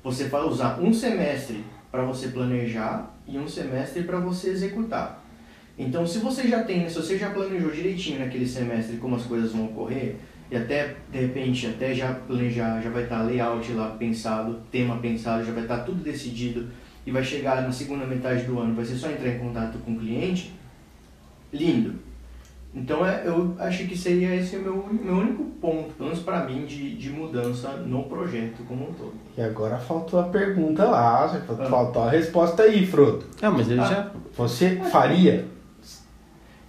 você 0.04 0.26
vai 0.26 0.44
usar 0.44 0.80
um 0.80 0.94
semestre 0.94 1.63
para 1.91 2.04
você 2.04 2.30
planejar 2.30 3.13
e 3.28 3.38
um 3.38 3.48
semestre 3.48 4.04
para 4.04 4.20
você 4.20 4.50
executar. 4.50 5.22
Então, 5.78 6.06
se 6.06 6.20
você 6.20 6.48
já 6.48 6.63
tem, 6.63 6.88
se 6.88 6.96
você 6.96 7.17
já 7.17 7.30
planejou 7.32 7.72
direitinho 7.72 8.20
naquele 8.20 8.48
semestre 8.48 8.98
como 8.98 9.15
as 9.15 9.24
coisas 9.24 9.52
vão 9.52 9.65
ocorrer, 9.65 10.15
e 10.50 10.56
até, 10.56 10.96
de 11.10 11.20
repente, 11.20 11.67
até 11.67 11.94
já 11.94 12.13
planejar, 12.13 12.82
já 12.82 12.89
vai 12.89 13.04
estar 13.04 13.24
layout 13.24 13.72
lá 13.72 13.91
pensado, 13.91 14.62
tema 14.70 14.98
pensado, 14.98 15.46
já 15.46 15.54
vai 15.54 15.63
estar 15.63 15.80
tudo 15.80 16.04
decidido 16.04 16.67
e 17.06 17.12
vai 17.12 17.24
chegar 17.24 17.62
na 17.62 17.72
segunda 17.72 18.06
metade 18.06 18.44
do 18.44 18.60
ano, 18.60 18.76
vai 18.76 18.86
ser 18.86 18.96
só 18.96 19.10
entrar 19.10 19.30
em 19.30 19.40
contato 19.40 19.78
com 19.80 19.94
o 19.94 20.00
cliente, 20.00 20.54
lindo. 21.52 21.96
Então 22.74 23.06
é, 23.06 23.24
eu 23.26 23.54
acho 23.60 23.86
que 23.86 23.98
seria 23.98 24.34
esse 24.34 24.56
o 24.56 24.62
meu, 24.62 24.88
meu 24.92 25.16
único 25.16 25.44
ponto, 25.62 25.94
pelo 25.94 26.10
menos 26.10 26.24
para 26.24 26.46
mim, 26.46 26.66
de, 26.66 26.96
de 26.96 27.10
mudança 27.10 27.70
no 27.78 28.04
projeto 28.04 28.64
como 28.66 28.90
um 28.90 28.94
todo. 28.94 29.14
E 29.38 29.42
agora 29.42 29.78
faltou 29.78 30.20
a 30.20 30.24
pergunta 30.24 30.86
lá, 30.86 31.28
faltou 31.70 32.04
ah. 32.04 32.08
a 32.08 32.12
resposta 32.12 32.64
aí, 32.64 32.86
Frodo. 32.86 33.26
Ah, 33.42 33.52
mas 33.52 33.70
ele 33.70 33.82
ah. 33.82 33.86
já. 33.86 34.12
Você 34.38 34.78
faria? 34.90 35.46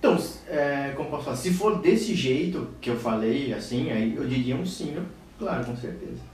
Então, 0.01 0.19
é, 0.49 0.93
como 0.97 1.11
posso 1.11 1.25
falar, 1.27 1.37
se 1.37 1.53
for 1.53 1.79
desse 1.79 2.13
jeito 2.13 2.67
que 2.81 2.91
eu 2.91 2.97
falei, 2.97 3.55
assim, 3.55 3.93
aí 3.93 4.17
eu 4.17 4.27
diria 4.27 4.57
um 4.57 4.67
sim, 4.67 4.97
claro, 5.39 5.65
com 5.65 5.77
certeza. 5.77 6.32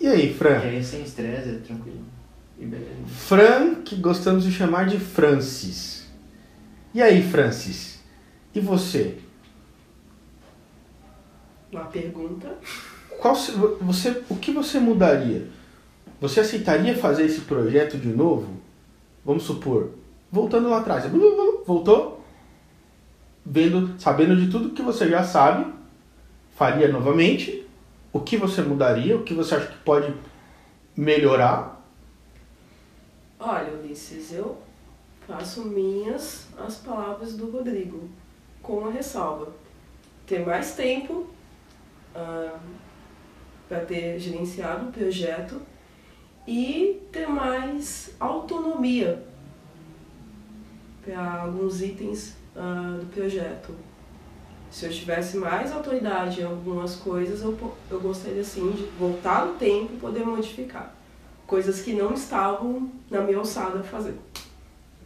E 0.00 0.06
aí, 0.06 0.32
Fran? 0.32 0.60
Que 0.60 0.66
aí 0.66 0.84
sem 0.84 1.02
estresse, 1.02 1.48
é 1.50 1.58
tranquilo. 1.58 2.04
E 2.58 2.64
beleza. 2.64 2.90
Fran, 3.06 3.76
que 3.76 3.96
gostamos 3.96 4.44
de 4.44 4.52
chamar 4.52 4.86
de 4.86 4.98
Francis. 4.98 6.06
E 6.94 7.02
aí, 7.02 7.22
Francis? 7.22 8.00
E 8.54 8.60
você? 8.60 9.18
Uma 11.72 11.84
pergunta. 11.84 12.48
Qual 13.20 13.34
você, 13.34 14.22
o 14.28 14.36
que 14.36 14.52
você 14.52 14.78
mudaria? 14.78 15.48
Você 16.20 16.40
aceitaria 16.40 16.96
fazer 16.96 17.26
esse 17.26 17.42
projeto 17.42 17.96
de 17.96 18.08
novo? 18.08 18.48
Vamos 19.24 19.42
supor, 19.42 19.90
voltando 20.30 20.68
lá 20.68 20.78
atrás. 20.78 21.04
Voltou? 21.66 22.24
Vendo, 23.44 23.94
sabendo 23.98 24.36
de 24.36 24.50
tudo 24.50 24.70
que 24.70 24.82
você 24.82 25.08
já 25.08 25.22
sabe, 25.22 25.72
faria 26.56 26.88
novamente. 26.88 27.67
O 28.12 28.20
que 28.20 28.36
você 28.36 28.62
mudaria? 28.62 29.16
O 29.16 29.22
que 29.22 29.34
você 29.34 29.54
acha 29.54 29.66
que 29.66 29.78
pode 29.78 30.14
melhorar? 30.96 31.78
Olha, 33.38 33.72
Ulisses, 33.72 34.32
eu 34.32 34.56
faço 35.26 35.64
minhas 35.64 36.48
as 36.58 36.76
palavras 36.76 37.36
do 37.36 37.50
Rodrigo, 37.50 38.08
com 38.62 38.78
uma 38.78 38.90
ressalva. 38.90 39.52
Ter 40.26 40.44
mais 40.44 40.74
tempo 40.74 41.28
uh, 42.14 42.58
para 43.68 43.80
ter 43.80 44.18
gerenciado 44.18 44.88
o 44.88 44.92
projeto 44.92 45.60
e 46.46 47.02
ter 47.12 47.26
mais 47.28 48.14
autonomia 48.18 49.22
para 51.04 51.42
alguns 51.42 51.82
itens 51.82 52.36
uh, 52.56 52.98
do 52.98 53.06
projeto. 53.12 53.74
Se 54.70 54.86
eu 54.86 54.90
tivesse 54.90 55.36
mais 55.36 55.72
autoridade 55.72 56.40
em 56.40 56.44
algumas 56.44 56.96
coisas, 56.96 57.42
eu, 57.42 57.56
eu 57.90 58.00
gostaria 58.00 58.42
assim 58.42 58.70
de 58.72 58.84
voltar 58.98 59.46
no 59.46 59.54
tempo 59.54 59.94
e 59.94 59.96
poder 59.96 60.24
modificar. 60.24 60.94
Coisas 61.46 61.80
que 61.80 61.94
não 61.94 62.12
estavam 62.12 62.90
na 63.10 63.22
minha 63.22 63.38
alçada 63.38 63.82
fazer. 63.82 64.14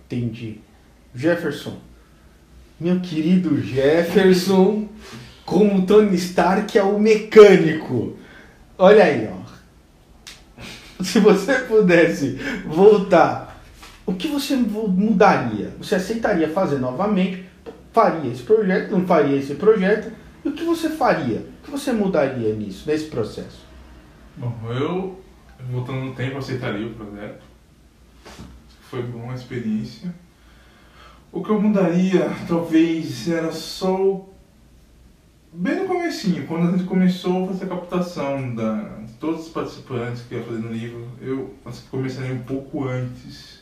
Entendi. 0.00 0.60
Jefferson, 1.14 1.78
meu 2.80 3.00
querido 3.00 3.60
Jefferson, 3.60 4.88
como 5.44 5.86
Tony 5.86 6.16
Stark 6.16 6.76
é 6.76 6.82
o 6.82 6.98
mecânico. 6.98 8.16
Olha 8.76 9.04
aí, 9.04 9.28
ó. 9.30 9.42
Se 11.04 11.20
você 11.20 11.54
pudesse 11.60 12.38
voltar, 12.66 13.62
o 14.04 14.14
que 14.14 14.28
você 14.28 14.56
mudaria? 14.56 15.72
Você 15.78 15.94
aceitaria 15.94 16.48
fazer 16.48 16.78
novamente? 16.78 17.51
Faria 17.92 18.32
esse 18.32 18.42
projeto? 18.42 18.90
Não 18.90 19.06
faria 19.06 19.36
esse 19.36 19.54
projeto? 19.54 20.12
E 20.44 20.48
o 20.48 20.52
que 20.52 20.64
você 20.64 20.88
faria? 20.90 21.38
O 21.38 21.64
que 21.64 21.70
você 21.70 21.92
mudaria 21.92 22.54
nisso, 22.54 22.88
nesse 22.88 23.06
processo? 23.06 23.64
Bom, 24.36 24.52
eu, 24.70 25.20
voltando 25.70 26.06
no 26.06 26.14
tempo, 26.14 26.38
aceitaria 26.38 26.86
o 26.86 26.94
projeto. 26.94 27.44
Foi 28.90 29.02
uma 29.02 29.34
experiência. 29.34 30.12
O 31.30 31.42
que 31.42 31.50
eu 31.50 31.60
mudaria, 31.60 32.30
talvez, 32.48 33.28
era 33.28 33.52
só 33.52 34.26
bem 35.52 35.76
no 35.76 35.86
comecinho, 35.86 36.46
quando 36.46 36.68
a 36.68 36.70
gente 36.70 36.84
começou 36.84 37.44
a 37.44 37.48
fazer 37.48 37.64
a 37.66 37.68
captação 37.68 38.54
da, 38.54 39.00
de 39.00 39.12
todos 39.14 39.46
os 39.46 39.52
participantes 39.52 40.22
que 40.22 40.34
ia 40.34 40.42
fazer 40.42 40.58
no 40.58 40.72
livro, 40.72 41.06
eu 41.20 41.54
assim, 41.64 41.84
começaria 41.90 42.34
um 42.34 42.42
pouco 42.42 42.88
antes 42.88 43.60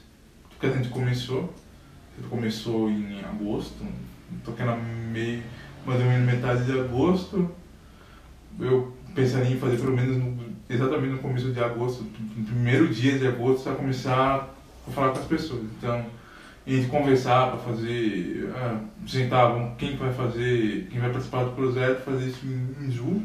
do 0.50 0.56
que 0.56 0.66
a 0.66 0.70
gente 0.70 0.88
começou. 0.88 1.52
A 2.12 2.20
gente 2.20 2.30
começou 2.30 2.88
em 2.88 3.20
agosto, 3.24 3.84
toquei 4.44 4.64
na 4.64 4.76
meio, 4.76 5.42
mais 5.84 6.00
ou 6.00 6.06
menos 6.06 6.26
metade 6.26 6.64
de 6.64 6.78
agosto. 6.78 7.50
Eu 8.58 8.92
pensaria 9.14 9.50
em 9.54 9.58
fazer 9.58 9.76
pelo 9.78 9.94
menos 9.94 10.16
no, 10.16 10.36
exatamente 10.68 11.12
no 11.12 11.18
começo 11.18 11.50
de 11.52 11.60
agosto, 11.60 12.04
no 12.36 12.44
primeiro 12.44 12.88
dia 12.88 13.18
de 13.18 13.26
agosto, 13.26 13.64
para 13.64 13.74
começar 13.74 14.48
a 14.86 14.90
falar 14.90 15.12
com 15.12 15.18
as 15.18 15.26
pessoas. 15.26 15.62
Então, 15.78 16.04
a 16.66 16.70
gente 16.70 16.88
conversar 16.88 17.50
para 17.50 17.58
fazer, 17.58 18.52
ah, 18.54 18.80
sentar, 19.06 19.74
quem 19.76 19.96
vai 19.96 20.12
fazer, 20.12 20.88
quem 20.90 21.00
vai 21.00 21.10
participar 21.10 21.44
do 21.44 21.52
projeto, 21.52 22.04
fazer 22.04 22.26
isso 22.26 22.46
em, 22.46 22.86
em 22.86 22.90
julho, 22.90 23.22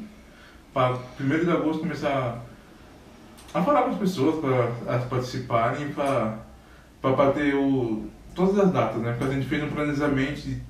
para 0.74 0.98
primeiro 1.18 1.46
de 1.46 1.52
agosto 1.52 1.80
começar 1.80 2.44
a 3.54 3.62
falar 3.62 3.84
com 3.84 3.92
as 3.92 3.98
pessoas 3.98 4.40
para 4.42 5.00
participarem, 5.00 5.90
para 5.90 6.40
bater 7.02 7.56
o, 7.56 8.10
todas 8.34 8.60
as 8.60 8.72
datas, 8.72 9.02
né? 9.02 9.12
Porque 9.12 9.32
a 9.32 9.34
gente 9.34 9.48
fez 9.48 9.64
um 9.64 9.70
planejamento 9.70 10.42
de, 10.42 10.62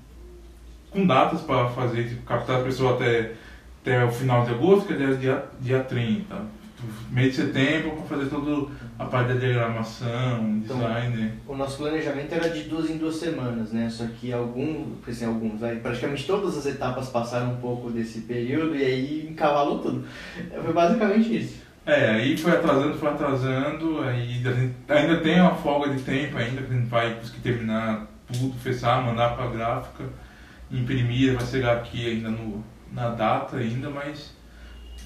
com 0.96 1.06
datas 1.06 1.42
para 1.42 1.70
fazer, 1.70 2.08
tipo, 2.08 2.22
captar 2.24 2.58
as 2.58 2.64
pessoas 2.64 2.96
até, 2.96 3.34
até 3.82 4.06
o 4.06 4.12
final 4.12 4.46
de 4.46 4.52
agosto, 4.52 4.88
que 4.88 4.94
é 4.94 5.14
dia, 5.14 5.44
dia 5.60 5.84
30 5.84 6.56
meio 7.10 7.30
de 7.30 7.36
setembro 7.36 7.92
para 7.92 8.18
fazer 8.18 8.30
toda 8.30 8.68
a 9.00 9.06
parte 9.06 9.30
da 9.34 9.40
diagramação, 9.40 10.62
Então, 10.64 10.78
design. 10.78 11.16
né? 11.18 11.32
O 11.48 11.56
nosso 11.56 11.78
planejamento 11.78 12.34
era 12.34 12.50
de 12.50 12.64
duas 12.64 12.90
em 12.90 12.98
duas 12.98 13.16
semanas, 13.16 13.72
né? 13.72 13.90
Só 13.90 14.06
que 14.06 14.32
algum, 14.32 14.92
assim, 15.08 15.26
alguns, 15.26 15.60
vai, 15.60 15.78
praticamente 15.78 16.26
todas 16.28 16.58
as 16.58 16.66
etapas 16.66 17.10
passaram 17.10 17.54
um 17.54 17.58
pouco 17.58 17.90
desse 17.90 18.22
período 18.22 18.76
e 18.76 18.84
aí 18.84 19.28
encavalou 19.30 19.80
tudo. 19.80 20.06
Foi 20.64 20.74
basicamente 20.74 21.38
isso. 21.38 21.66
É, 21.86 22.12
aí 22.12 22.36
foi 22.36 22.52
atrasando, 22.52 22.98
foi 22.98 23.10
atrasando, 23.10 24.02
aí 24.02 24.42
a 24.90 24.94
ainda 24.94 25.18
tem 25.18 25.40
uma 25.40 25.56
folga 25.56 25.94
de 25.94 26.02
tempo 26.02 26.38
ainda, 26.38 26.62
que 26.64 26.74
a 26.74 26.76
gente 26.76 26.90
vai 26.90 27.14
conseguir 27.14 27.40
terminar 27.42 28.08
tudo, 28.28 28.54
fechar, 28.58 29.04
mandar 29.04 29.36
para 29.36 29.46
a 29.46 29.52
gráfica, 29.52 30.04
imprimir, 30.72 31.36
vai 31.36 31.46
chegar 31.46 31.78
aqui 31.78 32.08
ainda 32.08 32.30
no, 32.30 32.64
na 32.92 33.10
data 33.10 33.58
ainda, 33.58 33.90
mas 33.90 34.34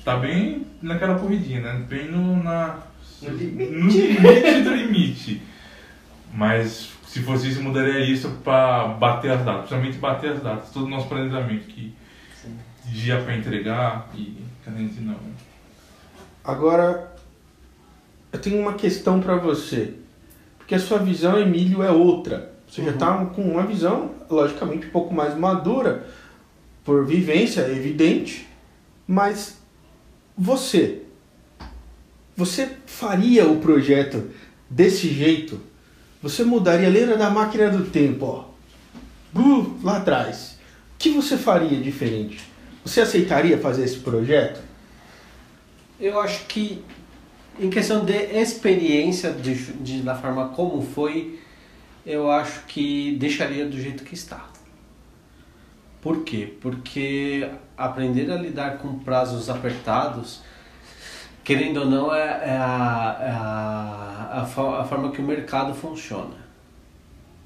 tá 0.03 0.17
bem 0.17 0.65
naquela 0.81 1.17
corridinha, 1.19 1.61
né? 1.61 1.85
Bem 1.87 2.09
no, 2.09 2.41
na, 2.41 2.79
No 3.21 3.29
limite. 3.29 3.71
no 3.71 3.89
limite 3.89 4.61
do 4.63 4.75
limite. 4.75 5.41
Mas 6.33 6.91
se 7.07 7.21
fosse 7.21 7.49
isso, 7.49 7.59
eu 7.59 7.63
mudaria 7.63 7.99
isso 7.99 8.29
para 8.43 8.87
bater 8.87 9.31
as 9.31 9.43
datas, 9.43 9.61
principalmente 9.61 9.97
bater 9.97 10.31
as 10.31 10.43
datas, 10.43 10.69
todo 10.71 10.85
o 10.85 10.89
nosso 10.89 11.07
planejamento, 11.07 11.65
que 11.67 11.93
Sim. 12.41 12.55
dia 12.85 13.19
para 13.21 13.35
entregar 13.35 14.09
e 14.13 14.37
que 14.63 14.69
a 14.69 14.71
gente 14.71 15.01
não. 15.01 15.15
Agora, 16.43 17.11
eu 18.31 18.39
tenho 18.39 18.59
uma 18.59 18.73
questão 18.73 19.19
para 19.19 19.35
você. 19.35 19.95
Porque 20.57 20.75
a 20.75 20.79
sua 20.79 20.99
visão, 20.99 21.39
Emílio, 21.39 21.81
é 21.81 21.89
outra. 21.91 22.53
Você 22.67 22.83
já 22.83 22.91
está 22.91 23.25
com 23.25 23.41
uma 23.41 23.65
visão, 23.65 24.11
logicamente, 24.29 24.87
um 24.87 24.91
pouco 24.91 25.13
mais 25.13 25.35
madura, 25.37 26.07
por 26.83 27.05
vivência, 27.05 27.61
é 27.61 27.71
evidente. 27.71 28.47
Mas 29.07 29.57
você, 30.37 31.01
você 32.35 32.69
faria 32.85 33.47
o 33.47 33.59
projeto 33.59 34.29
desse 34.69 35.09
jeito? 35.09 35.59
Você 36.21 36.43
mudaria, 36.43 36.89
lembra 36.89 37.17
da 37.17 37.29
máquina 37.29 37.69
do 37.69 37.85
tempo, 37.89 38.25
ó. 38.25 38.49
Uh, 39.39 39.77
lá 39.83 39.97
atrás. 39.97 40.57
O 40.95 40.99
que 40.99 41.09
você 41.11 41.37
faria 41.37 41.79
diferente? 41.79 42.39
Você 42.83 43.01
aceitaria 43.01 43.57
fazer 43.57 43.83
esse 43.85 43.99
projeto? 43.99 44.59
Eu 45.99 46.19
acho 46.19 46.45
que 46.45 46.81
em 47.59 47.69
questão 47.69 48.05
de 48.05 48.13
experiência 48.13 49.31
de, 49.31 49.53
de- 49.55 50.01
da 50.01 50.15
forma 50.15 50.49
como 50.49 50.81
foi, 50.81 51.39
eu 52.09 52.31
acho 52.31 52.65
que 52.65 53.15
deixaria 53.17 53.67
do 53.67 53.79
jeito 53.79 54.03
que 54.03 54.15
está. 54.15 54.43
Por 56.01 56.23
quê? 56.23 56.57
Porque 56.59 57.47
aprender 57.77 58.31
a 58.31 58.35
lidar 58.35 58.79
com 58.79 58.97
prazos 58.97 59.47
apertados, 59.47 60.41
querendo 61.43 61.81
ou 61.81 61.85
não, 61.85 62.13
é, 62.13 62.19
é 62.19 62.57
a, 62.57 63.17
é 63.21 63.29
a, 63.29 64.29
a, 64.31 64.41
a 64.41 64.83
forma 64.85 65.11
que 65.11 65.21
o 65.21 65.23
mercado 65.23 65.71
funciona. 65.75 66.35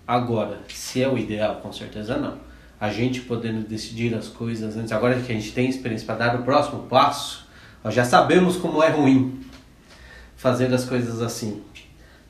Agora, 0.07 0.61
se 0.69 1.03
é 1.03 1.09
o 1.09 1.17
ideal, 1.17 1.57
com 1.57 1.73
certeza 1.73 2.17
não. 2.17 2.37
A 2.79 2.89
gente 2.89 3.19
podendo 3.19 3.67
decidir 3.67 4.15
as 4.15 4.29
coisas 4.29 4.77
antes, 4.77 4.93
agora 4.93 5.19
que 5.19 5.29
a 5.29 5.35
gente 5.35 5.51
tem 5.51 5.67
experiência 5.67 6.05
para 6.05 6.27
dar 6.27 6.39
o 6.39 6.43
próximo 6.43 6.83
passo, 6.83 7.49
nós 7.83 7.93
já 7.93 8.05
sabemos 8.05 8.55
como 8.55 8.81
é 8.81 8.89
ruim 8.89 9.41
fazer 10.37 10.73
as 10.73 10.85
coisas 10.85 11.21
assim. 11.21 11.61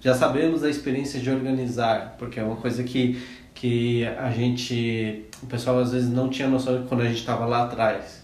Já 0.04 0.14
sabemos 0.14 0.64
a 0.64 0.70
experiência 0.70 1.20
de 1.20 1.30
organizar, 1.30 2.16
porque 2.20 2.38
é 2.38 2.44
uma 2.44 2.58
coisa 2.58 2.84
que, 2.84 3.22
que 3.54 4.06
a 4.06 4.30
gente, 4.32 5.26
o 5.42 5.46
pessoal 5.46 5.80
às 5.80 5.94
vezes 5.94 6.10
não 6.10 6.30
tinha 6.30 6.50
noção 6.50 6.86
quando 6.88 7.02
a 7.02 7.06
gente 7.06 7.20
estava 7.20 7.46
lá 7.46 7.64
atrás. 7.64 8.22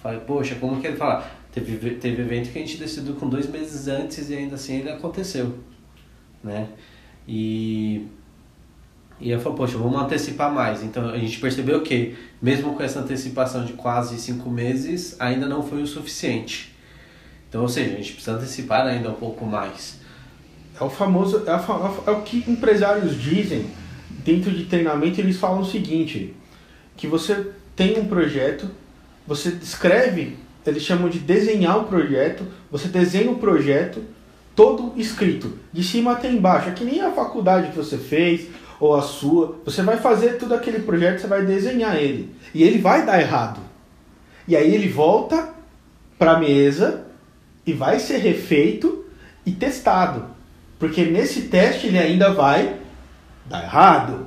Falei, 0.00 0.20
poxa, 0.20 0.54
como 0.54 0.80
que 0.80 0.86
ele 0.86 0.96
fala? 0.96 1.28
Teve, 1.50 1.96
teve 1.96 2.22
evento 2.22 2.52
que 2.52 2.58
a 2.58 2.60
gente 2.60 2.76
decidiu 2.76 3.14
com 3.14 3.28
dois 3.28 3.48
meses 3.50 3.88
antes 3.88 4.30
e 4.30 4.34
ainda 4.34 4.54
assim 4.54 4.78
ele 4.78 4.90
aconteceu, 4.90 5.58
né? 6.44 6.68
E 7.26 8.06
e 9.20 9.30
eu 9.30 9.40
falei, 9.40 9.58
poxa, 9.58 9.76
vamos 9.76 10.00
antecipar 10.00 10.52
mais. 10.52 10.84
Então 10.84 11.10
a 11.10 11.18
gente 11.18 11.40
percebeu 11.40 11.82
que, 11.82 12.16
mesmo 12.40 12.74
com 12.74 12.82
essa 12.84 13.00
antecipação 13.00 13.64
de 13.64 13.72
quase 13.72 14.16
cinco 14.18 14.48
meses, 14.48 15.16
ainda 15.18 15.48
não 15.48 15.62
foi 15.62 15.82
o 15.82 15.86
suficiente. 15.88 16.72
Então, 17.48 17.62
ou 17.62 17.68
seja, 17.68 17.94
a 17.94 17.96
gente 17.96 18.12
precisa 18.12 18.36
antecipar 18.36 18.86
ainda 18.86 19.10
um 19.10 19.14
pouco 19.14 19.44
mais. 19.44 19.98
É 20.80 20.84
o 20.84 20.90
famoso, 20.90 21.42
é, 21.46 21.50
a 21.50 21.58
fa- 21.58 21.90
é 22.06 22.10
o 22.10 22.22
que 22.22 22.44
empresários 22.48 23.20
dizem 23.20 23.66
dentro 24.24 24.50
de 24.50 24.64
treinamento. 24.64 25.20
Eles 25.20 25.36
falam 25.36 25.60
o 25.60 25.64
seguinte: 25.66 26.34
que 26.96 27.06
você 27.06 27.50
tem 27.74 27.98
um 27.98 28.06
projeto, 28.06 28.68
você 29.26 29.50
descreve, 29.50 30.36
eles 30.66 30.82
chamam 30.82 31.08
de 31.08 31.18
desenhar 31.18 31.78
o 31.78 31.84
projeto, 31.84 32.44
você 32.70 32.88
desenha 32.88 33.30
o 33.30 33.38
projeto 33.38 34.02
todo 34.54 34.92
escrito, 35.00 35.52
de 35.72 35.82
cima 35.82 36.12
até 36.12 36.30
embaixo. 36.30 36.68
É 36.68 36.72
que 36.72 36.84
nem 36.84 37.00
a 37.00 37.10
faculdade 37.10 37.70
que 37.70 37.76
você 37.76 37.96
fez 37.96 38.48
ou 38.80 38.94
a 38.94 39.02
sua. 39.02 39.58
Você 39.64 39.82
vai 39.82 39.96
fazer 39.96 40.36
todo 40.38 40.54
aquele 40.54 40.80
projeto, 40.80 41.20
você 41.20 41.26
vai 41.26 41.44
desenhar 41.44 41.96
ele 41.96 42.34
e 42.54 42.62
ele 42.62 42.78
vai 42.78 43.04
dar 43.06 43.20
errado. 43.20 43.60
E 44.46 44.56
aí 44.56 44.74
ele 44.74 44.88
volta 44.88 45.50
para 46.18 46.32
a 46.32 46.38
mesa 46.38 47.04
e 47.66 47.72
vai 47.72 47.98
ser 47.98 48.18
refeito 48.18 49.04
e 49.46 49.52
testado. 49.52 50.37
Porque 50.78 51.04
nesse 51.04 51.42
teste 51.42 51.88
ele 51.88 51.98
ainda 51.98 52.32
vai 52.32 52.76
dar 53.46 53.62
errado. 53.62 54.26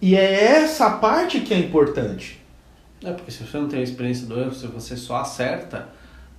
E 0.00 0.16
é 0.16 0.44
essa 0.62 0.90
parte 0.90 1.40
que 1.40 1.54
é 1.54 1.58
importante. 1.58 2.40
É, 3.04 3.12
porque 3.12 3.30
se 3.30 3.44
você 3.44 3.56
não 3.56 3.68
tem 3.68 3.80
a 3.80 3.82
experiência 3.82 4.26
do 4.26 4.38
erro, 4.38 4.52
se 4.52 4.66
você 4.66 4.96
só 4.96 5.16
acerta, 5.16 5.88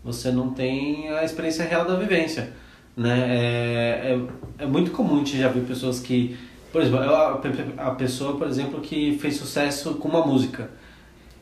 você 0.04 0.32
não 0.32 0.52
tem 0.52 1.10
a 1.10 1.24
experiência 1.24 1.66
real 1.66 1.86
da 1.86 1.96
vivência. 1.96 2.52
Né? 2.96 3.20
É, 3.30 4.20
é, 4.60 4.64
é 4.64 4.66
muito 4.66 4.92
comum 4.92 5.16
a 5.16 5.18
gente 5.20 5.38
já 5.38 5.48
ver 5.48 5.62
pessoas 5.62 6.00
que. 6.00 6.38
Por 6.72 6.82
exemplo, 6.82 7.00
a, 7.00 7.42
a 7.78 7.92
pessoa, 7.92 8.38
por 8.38 8.48
exemplo, 8.48 8.82
que 8.82 9.18
fez 9.20 9.36
sucesso 9.36 9.96
com 9.96 10.08
uma 10.08 10.26
música. 10.26 10.70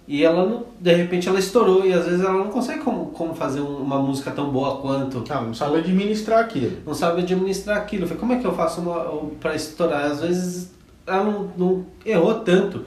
E 0.08 0.24
ela, 0.26 0.46
não- 0.46 0.64
de 0.80 0.94
repente, 0.94 1.30
ela 1.30 1.40
estourou 1.40 1.86
e 1.86 1.94
às 1.94 2.06
vezes 2.06 2.22
ela 2.22 2.34
não 2.34 2.48
consegue 2.50 2.80
como, 2.82 3.08
como 3.08 3.34
fazer 3.36 3.62
um- 3.62 3.78
uma 3.78 4.00
música 4.00 4.32
tão 4.32 4.50
boa 4.50 4.78
quanto. 4.78 5.24
Ah, 5.30 5.42
não 5.42 5.54
sabe 5.54 5.78
administrar 5.78 6.40
aquilo. 6.40 6.78
não 6.86 6.94
sabe 6.94 7.22
administrar 7.22 7.78
aquilo. 7.78 8.06
Falei, 8.06 8.20
como 8.20 8.34
é 8.34 8.38
que 8.40 8.46
eu 8.46 8.54
faço 8.54 8.82
para 9.40 9.56
estourar? 9.56 10.06
Às 10.06 10.22
vezes 10.22 10.72
ela 11.08 11.24
não, 11.24 11.52
não 11.58 11.86
errou 12.06 12.36
tanto 12.36 12.84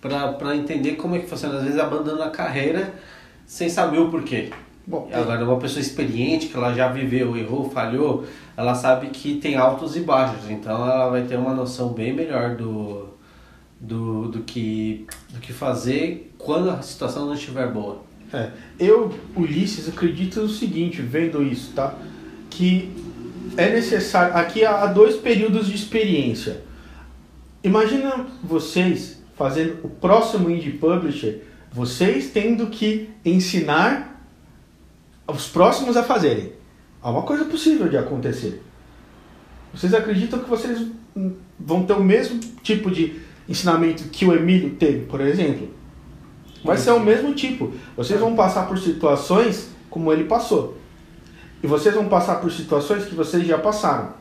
para 0.00 0.54
entender 0.56 0.92
como 0.92 1.16
é 1.16 1.18
que 1.18 1.26
funciona. 1.26 1.56
Às 1.58 1.64
vezes 1.64 1.78
abandona 1.80 2.26
a 2.26 2.30
carreira 2.30 2.94
sem 3.46 3.68
saber 3.68 3.98
o 3.98 4.10
porquê. 4.10 4.50
Bom, 4.86 5.08
Agora, 5.12 5.44
uma 5.44 5.56
pessoa 5.58 5.80
experiente, 5.82 6.46
que 6.46 6.56
ela 6.56 6.72
já 6.72 6.88
viveu, 6.88 7.36
errou, 7.36 7.68
falhou, 7.68 8.24
ela 8.56 8.74
sabe 8.74 9.08
que 9.08 9.34
tem 9.36 9.54
altos 9.56 9.96
e 9.96 10.00
baixos. 10.00 10.48
Então 10.48 10.76
ela 10.86 11.08
vai 11.10 11.22
ter 11.22 11.36
uma 11.36 11.52
noção 11.52 11.88
bem 11.90 12.12
melhor 12.14 12.56
do, 12.56 13.06
do, 13.80 14.28
do, 14.28 14.40
que, 14.40 15.06
do 15.30 15.40
que 15.40 15.52
fazer 15.52 16.32
quando 16.36 16.70
a 16.70 16.82
situação 16.82 17.26
não 17.26 17.34
estiver 17.34 17.70
boa. 17.70 18.02
É, 18.32 18.50
eu, 18.78 19.14
Ulisses, 19.34 19.88
acredito 19.88 20.40
no 20.40 20.48
seguinte, 20.48 21.00
vendo 21.00 21.42
isso, 21.42 21.72
tá? 21.74 21.94
Que 22.50 22.92
é 23.56 23.70
necessário. 23.70 24.36
Aqui 24.36 24.64
há 24.64 24.86
dois 24.86 25.16
períodos 25.16 25.66
de 25.66 25.74
experiência. 25.74 26.62
Imagina 27.62 28.26
vocês 28.42 29.22
fazendo 29.36 29.84
o 29.84 29.88
próximo 29.88 30.50
indie 30.50 30.72
publisher, 30.72 31.42
vocês 31.72 32.30
tendo 32.30 32.66
que 32.66 33.10
ensinar 33.24 34.24
os 35.26 35.48
próximos 35.48 35.96
a 35.96 36.02
fazerem. 36.02 36.52
É 37.02 37.08
uma 37.08 37.22
coisa 37.22 37.44
possível 37.44 37.88
de 37.88 37.96
acontecer. 37.96 38.62
Vocês 39.72 39.94
acreditam 39.94 40.40
que 40.40 40.48
vocês 40.48 40.86
vão 41.58 41.84
ter 41.84 41.92
o 41.92 42.02
mesmo 42.02 42.40
tipo 42.62 42.90
de 42.90 43.20
ensinamento 43.48 44.04
que 44.04 44.24
o 44.24 44.34
Emílio 44.34 44.70
teve, 44.70 45.06
por 45.06 45.20
exemplo? 45.20 45.68
Vai 46.62 46.76
ser 46.76 46.90
o 46.90 47.00
mesmo 47.00 47.34
tipo. 47.34 47.72
Vocês 47.96 48.20
vão 48.20 48.34
passar 48.34 48.66
por 48.66 48.78
situações 48.78 49.70
como 49.88 50.12
ele 50.12 50.24
passou. 50.24 50.76
E 51.62 51.66
vocês 51.66 51.94
vão 51.94 52.08
passar 52.08 52.36
por 52.40 52.52
situações 52.52 53.04
que 53.04 53.14
vocês 53.14 53.46
já 53.46 53.58
passaram. 53.58 54.14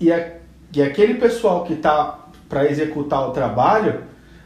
E, 0.00 0.12
a, 0.12 0.34
e 0.74 0.82
aquele 0.82 1.14
pessoal 1.14 1.64
que 1.64 1.74
está 1.74 2.26
para 2.48 2.70
executar 2.70 3.28
o 3.28 3.32
trabalho, 3.32 4.02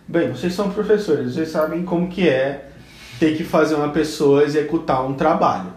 bem, 0.07 0.31
vocês 0.31 0.55
são 0.55 0.71
professores, 0.71 1.35
vocês 1.35 1.49
sabem 1.49 1.85
como 1.85 2.09
que 2.09 2.29
é 2.29 2.71
ter 3.19 3.37
que 3.37 3.45
fazer 3.45 3.75
uma 3.75 3.91
pessoa 3.91 4.45
executar 4.45 5.05
um 5.07 5.15
trabalho. 5.15 5.73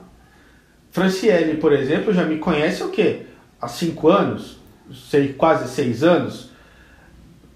Franciele, 0.91 1.57
por 1.57 1.73
exemplo, 1.73 2.13
já 2.13 2.23
me 2.23 2.37
conhece 2.37 2.83
o 2.83 2.89
quê? 2.89 3.23
Há 3.59 3.67
cinco 3.67 4.09
anos, 4.09 4.57
sei, 5.09 5.33
quase 5.33 5.67
seis 5.73 6.03
anos. 6.03 6.52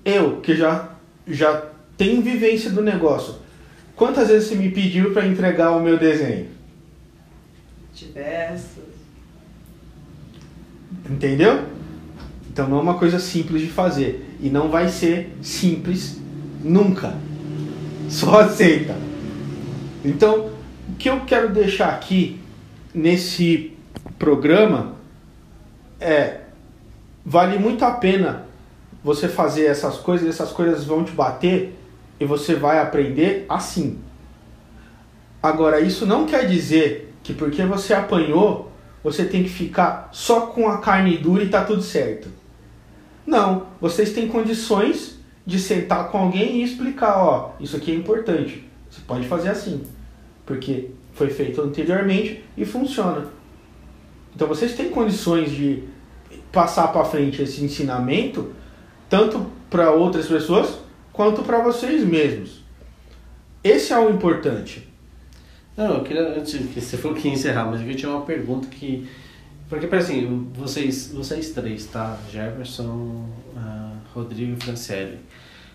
Eu, 0.08 0.40
que 0.40 0.56
já, 0.56 0.88
já 1.28 1.66
tenho 1.98 2.22
vivência 2.22 2.70
do 2.70 2.82
negócio. 2.82 3.36
Quantas 3.94 4.30
vezes 4.30 4.48
você 4.48 4.56
me 4.56 4.72
pediu 4.72 5.12
para 5.12 5.28
entregar 5.28 5.72
o 5.72 5.82
meu 5.82 5.98
desenho? 5.98 6.48
Diversas. 7.94 8.86
Entendeu? 11.10 11.66
Então 12.50 12.70
não 12.70 12.78
é 12.78 12.82
uma 12.82 12.98
coisa 12.98 13.20
simples 13.20 13.62
de 13.62 13.68
fazer. 13.68 14.38
E 14.40 14.50
não 14.50 14.70
vai 14.70 14.88
ser 14.88 15.36
simples 15.42 16.22
nunca. 16.64 17.14
Só 18.10 18.40
aceita. 18.40 18.96
Então, 20.06 20.52
o 20.88 20.96
que 20.98 21.10
eu 21.10 21.20
quero 21.26 21.50
deixar 21.50 21.90
aqui 21.90 22.40
nesse 22.94 23.74
programa 24.18 24.96
é 26.00 26.44
vale 27.26 27.60
muito 27.60 27.84
a 27.84 27.92
pena 27.92 28.47
você 29.08 29.30
fazer 29.30 29.68
essas 29.68 29.96
coisas, 29.96 30.28
essas 30.28 30.52
coisas 30.52 30.84
vão 30.84 31.02
te 31.02 31.14
bater 31.14 31.74
e 32.20 32.26
você 32.26 32.56
vai 32.56 32.78
aprender 32.82 33.46
assim. 33.48 34.00
Agora, 35.42 35.80
isso 35.80 36.06
não 36.06 36.26
quer 36.26 36.46
dizer 36.46 37.14
que 37.24 37.34
porque 37.34 37.64
você 37.64 37.94
apanhou, 37.94 38.70
você 39.02 39.24
tem 39.24 39.44
que 39.44 39.50
ficar 39.50 40.10
só 40.12 40.48
com 40.48 40.68
a 40.68 40.80
carne 40.80 41.18
dura 41.18 41.42
e 41.42 41.48
tá 41.48 41.64
tudo 41.64 41.82
certo. 41.82 42.28
Não, 43.26 43.68
vocês 43.80 44.12
têm 44.12 44.28
condições 44.28 45.18
de 45.46 45.58
sentar 45.58 46.12
com 46.12 46.18
alguém 46.18 46.58
e 46.58 46.64
explicar, 46.64 47.18
ó, 47.18 47.52
isso 47.62 47.78
aqui 47.78 47.94
é 47.94 47.96
importante. 47.96 48.68
Você 48.90 49.00
pode 49.08 49.26
fazer 49.26 49.48
assim, 49.48 49.84
porque 50.46 50.90
foi 51.14 51.30
feito 51.30 51.62
anteriormente 51.62 52.44
e 52.58 52.66
funciona. 52.66 53.28
Então 54.36 54.50
vocês 54.50 54.76
têm 54.76 54.90
condições 54.90 55.50
de 55.50 55.86
passar 56.52 56.90
para 56.90 57.06
frente 57.06 57.42
esse 57.42 57.64
ensinamento 57.64 58.52
tanto 59.10 59.46
para 59.70 59.92
outras 59.92 60.28
pessoas 60.28 60.80
quanto 61.12 61.44
para 61.44 61.60
vocês 61.60 62.04
mesmos. 62.04 62.62
Esse 63.64 63.92
é 63.94 64.00
o 64.00 64.10
importante. 64.10 64.88
Não, 65.76 65.98
eu 65.98 66.04
queria, 66.04 66.40
antes 66.40 66.54
que 66.74 66.82
você 66.82 66.98
for 66.98 67.14
que 67.14 67.28
encerrar, 67.28 67.66
mas 67.66 67.82
eu 67.82 67.96
tirar 67.96 68.14
uma 68.14 68.26
pergunta 68.26 68.68
que. 68.68 69.08
Porque, 69.70 69.94
assim, 69.94 70.50
vocês, 70.54 71.12
vocês 71.14 71.52
três, 71.52 71.86
tá? 71.86 72.18
Jefferson, 72.32 73.30
uh, 73.56 73.98
Rodrigo 74.14 74.54
e 74.54 74.64
Franciele. 74.64 75.20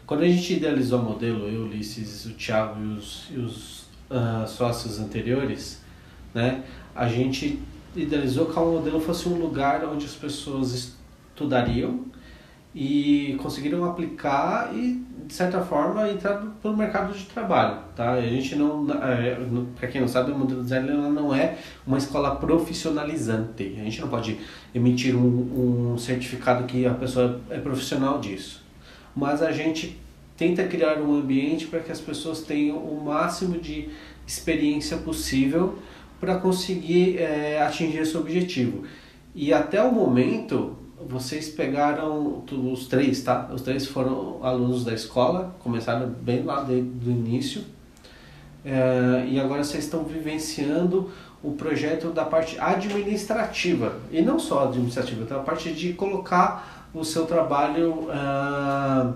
Quando 0.06 0.22
a 0.22 0.28
gente 0.28 0.54
idealizou 0.54 1.00
o 1.00 1.04
modelo, 1.04 1.46
eu, 1.48 1.62
Ulisses, 1.62 2.24
o 2.26 2.30
Thiago 2.30 2.82
e 2.82 2.88
os, 2.94 3.28
e 3.30 3.38
os 3.38 3.82
uh, 4.10 4.48
sócios 4.48 4.98
anteriores, 4.98 5.82
né? 6.34 6.64
A 6.94 7.06
gente 7.08 7.60
idealizou 7.94 8.46
que 8.46 8.58
o 8.58 8.72
modelo 8.72 9.00
fosse 9.00 9.28
um 9.28 9.34
lugar 9.34 9.84
onde 9.84 10.06
as 10.06 10.14
pessoas 10.14 10.96
estudariam 11.32 12.06
e 12.74 13.36
conseguiram 13.42 13.84
aplicar 13.84 14.70
e 14.74 15.04
de 15.26 15.34
certa 15.34 15.60
forma 15.60 16.08
entrar 16.10 16.42
no 16.62 16.76
mercado 16.76 17.16
de 17.16 17.24
trabalho, 17.24 17.78
tá? 17.94 18.12
A 18.12 18.20
gente 18.22 18.56
não, 18.56 18.86
é, 19.02 19.36
para 19.78 19.88
quem 19.88 20.00
não 20.00 20.08
sabe, 20.08 20.32
o 20.32 20.38
modelo 20.38 20.62
design 20.62 20.90
não 20.90 21.34
é 21.34 21.56
uma 21.86 21.96
escola 21.96 22.36
profissionalizante. 22.36 23.76
A 23.78 23.84
gente 23.84 24.00
não 24.00 24.08
pode 24.08 24.38
emitir 24.74 25.14
um, 25.14 25.92
um 25.92 25.98
certificado 25.98 26.64
que 26.64 26.86
a 26.86 26.94
pessoa 26.94 27.40
é 27.50 27.58
profissional 27.58 28.18
disso, 28.18 28.62
mas 29.14 29.42
a 29.42 29.52
gente 29.52 29.98
tenta 30.36 30.64
criar 30.64 30.98
um 30.98 31.14
ambiente 31.14 31.66
para 31.66 31.80
que 31.80 31.92
as 31.92 32.00
pessoas 32.00 32.40
tenham 32.40 32.76
o 32.76 33.02
máximo 33.04 33.58
de 33.58 33.88
experiência 34.26 34.96
possível 34.98 35.78
para 36.20 36.36
conseguir 36.36 37.18
é, 37.18 37.62
atingir 37.62 37.98
esse 37.98 38.16
objetivo. 38.16 38.84
E 39.34 39.52
até 39.52 39.82
o 39.82 39.92
momento, 39.92 40.76
vocês 41.08 41.48
pegaram 41.48 42.44
os 42.50 42.86
três, 42.86 43.22
tá? 43.22 43.50
Os 43.52 43.62
três 43.62 43.86
foram 43.86 44.38
alunos 44.42 44.84
da 44.84 44.92
escola, 44.92 45.54
começaram 45.60 46.08
bem 46.08 46.42
lá 46.42 46.62
desde 46.62 47.08
o 47.08 47.10
início. 47.10 47.64
É, 48.64 49.26
e 49.28 49.40
agora 49.40 49.64
vocês 49.64 49.84
estão 49.84 50.04
vivenciando 50.04 51.10
o 51.42 51.52
projeto 51.52 52.10
da 52.10 52.24
parte 52.24 52.58
administrativa. 52.58 53.96
E 54.10 54.22
não 54.22 54.38
só 54.38 54.68
administrativa, 54.68 55.22
então 55.22 55.40
a 55.40 55.42
parte 55.42 55.72
de 55.72 55.92
colocar 55.92 56.88
o 56.94 57.04
seu 57.04 57.26
trabalho 57.26 58.08
uh, 58.08 59.14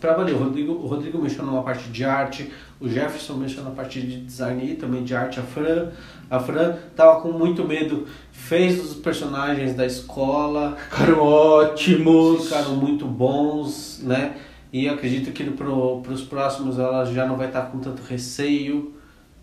para 0.00 0.14
valer. 0.14 0.34
O 0.34 0.38
Rodrigo, 0.38 0.72
o 0.72 0.86
Rodrigo 0.86 1.18
mexeu 1.18 1.44
numa 1.44 1.62
parte 1.62 1.88
de 1.90 2.04
arte, 2.04 2.50
o 2.78 2.88
Jefferson 2.88 3.34
mexeu 3.34 3.64
na 3.64 3.70
parte 3.70 4.00
de 4.00 4.20
design 4.20 4.72
e 4.72 4.74
também 4.74 5.02
de 5.02 5.14
arte. 5.14 5.40
A 5.40 5.42
Fran, 5.42 5.90
a 6.30 6.38
Fran 6.38 6.76
tava 6.94 7.20
com 7.20 7.32
muito 7.32 7.66
medo, 7.66 8.06
fez 8.30 8.82
os 8.84 8.94
personagens 8.94 9.74
da 9.74 9.86
escola. 9.86 10.76
Ficaram 10.90 11.20
ótimos. 11.20 12.44
Ficaram 12.44 12.76
muito 12.76 13.06
bons, 13.06 14.00
né? 14.02 14.36
E 14.72 14.88
acredito 14.88 15.32
que 15.32 15.44
para 15.44 15.70
os 15.70 16.22
próximos 16.22 16.78
ela 16.78 17.04
já 17.06 17.24
não 17.26 17.36
vai 17.36 17.46
estar 17.46 17.62
com 17.62 17.78
tanto 17.78 18.02
receio, 18.02 18.94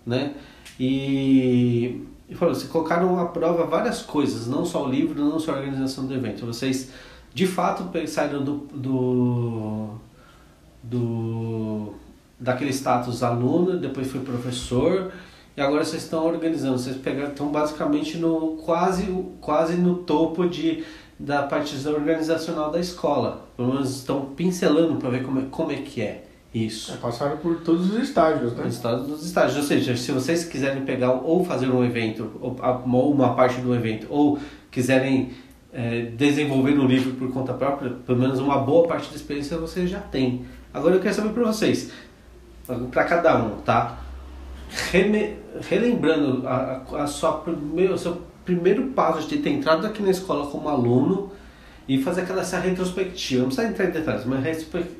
né? 0.05 0.33
E, 0.79 2.03
e 2.29 2.35
falou, 2.35 2.53
vocês 2.53 2.69
colocaram 2.69 3.19
à 3.19 3.25
prova 3.25 3.65
várias 3.65 4.01
coisas, 4.01 4.47
não 4.47 4.63
só 4.63 4.85
o 4.85 4.89
livro, 4.89 5.23
não 5.23 5.39
só 5.39 5.53
a 5.53 5.57
organização 5.57 6.05
do 6.05 6.13
evento. 6.13 6.45
Vocês 6.45 6.91
de 7.33 7.47
fato 7.47 7.89
saíram 8.07 8.43
do, 8.43 8.57
do 8.73 9.89
do 10.83 11.93
daquele 12.43 12.71
status 12.71 13.23
aluno, 13.23 13.77
depois 13.77 14.11
foi 14.11 14.19
professor 14.19 15.11
e 15.55 15.61
agora 15.61 15.85
vocês 15.85 16.03
estão 16.03 16.25
organizando. 16.25 16.77
Vocês 16.77 16.97
pegaram, 16.97 17.29
estão 17.29 17.47
basicamente 17.47 18.17
no 18.17 18.57
quase 18.65 19.05
quase 19.39 19.75
no 19.75 19.95
topo 19.95 20.47
de 20.47 20.83
da 21.17 21.43
parte 21.43 21.75
organizacional 21.87 22.69
da 22.69 22.79
escola. 22.79 23.47
Pelo 23.55 23.73
menos 23.73 23.97
estão 23.97 24.25
pincelando 24.35 24.95
para 24.95 25.09
ver 25.09 25.23
como 25.23 25.39
é, 25.39 25.43
como 25.49 25.71
é 25.71 25.77
que 25.77 26.01
é 26.01 26.25
isso. 26.53 26.91
É, 26.91 26.97
passaram 26.97 27.37
por 27.37 27.61
todos 27.61 27.93
os 27.93 28.01
estágios, 28.01 28.53
né? 28.53 28.65
Os 28.65 28.75
estágios 28.75 29.07
dos 29.07 29.25
estágios. 29.25 29.57
Ou 29.57 29.63
seja, 29.63 29.95
se 29.95 30.11
vocês 30.11 30.43
quiserem 30.43 30.83
pegar 30.83 31.11
ou 31.11 31.45
fazer 31.45 31.69
um 31.69 31.83
evento, 31.83 32.29
ou 32.41 33.11
uma 33.11 33.33
parte 33.35 33.61
do 33.61 33.73
evento, 33.73 34.07
ou 34.09 34.37
quiserem 34.69 35.31
é, 35.71 36.11
desenvolver 36.17 36.77
um 36.77 36.85
livro 36.85 37.13
por 37.13 37.31
conta 37.31 37.53
própria, 37.53 37.91
pelo 38.05 38.19
menos 38.19 38.39
uma 38.39 38.57
boa 38.57 38.87
parte 38.87 39.09
da 39.09 39.15
experiência 39.15 39.57
você 39.57 39.87
já 39.87 39.99
tem. 39.99 40.45
Agora 40.73 40.95
eu 40.95 40.99
quero 40.99 41.13
saber 41.13 41.29
para 41.33 41.43
vocês, 41.43 41.91
para 42.91 43.03
cada 43.03 43.37
um, 43.37 43.61
tá? 43.61 43.97
Reme, 44.91 45.37
relembrando 45.69 46.47
a, 46.47 46.81
a, 47.03 47.07
sua 47.07 47.33
primeiro, 47.33 47.93
o 47.93 47.97
seu 47.97 48.21
primeiro 48.43 48.87
passo 48.87 49.27
de 49.27 49.37
ter 49.37 49.49
entrado 49.49 49.85
aqui 49.85 50.01
na 50.01 50.09
escola 50.09 50.49
como 50.49 50.67
aluno 50.69 51.31
e 51.87 52.01
fazer 52.01 52.21
aquela 52.21 52.41
essa 52.41 52.59
retrospectiva. 52.59 53.41
Não 53.41 53.47
precisa 53.49 53.67
entrar 53.67 53.85
em 53.85 53.91
detalhes, 53.91 54.25
mas 54.25 54.43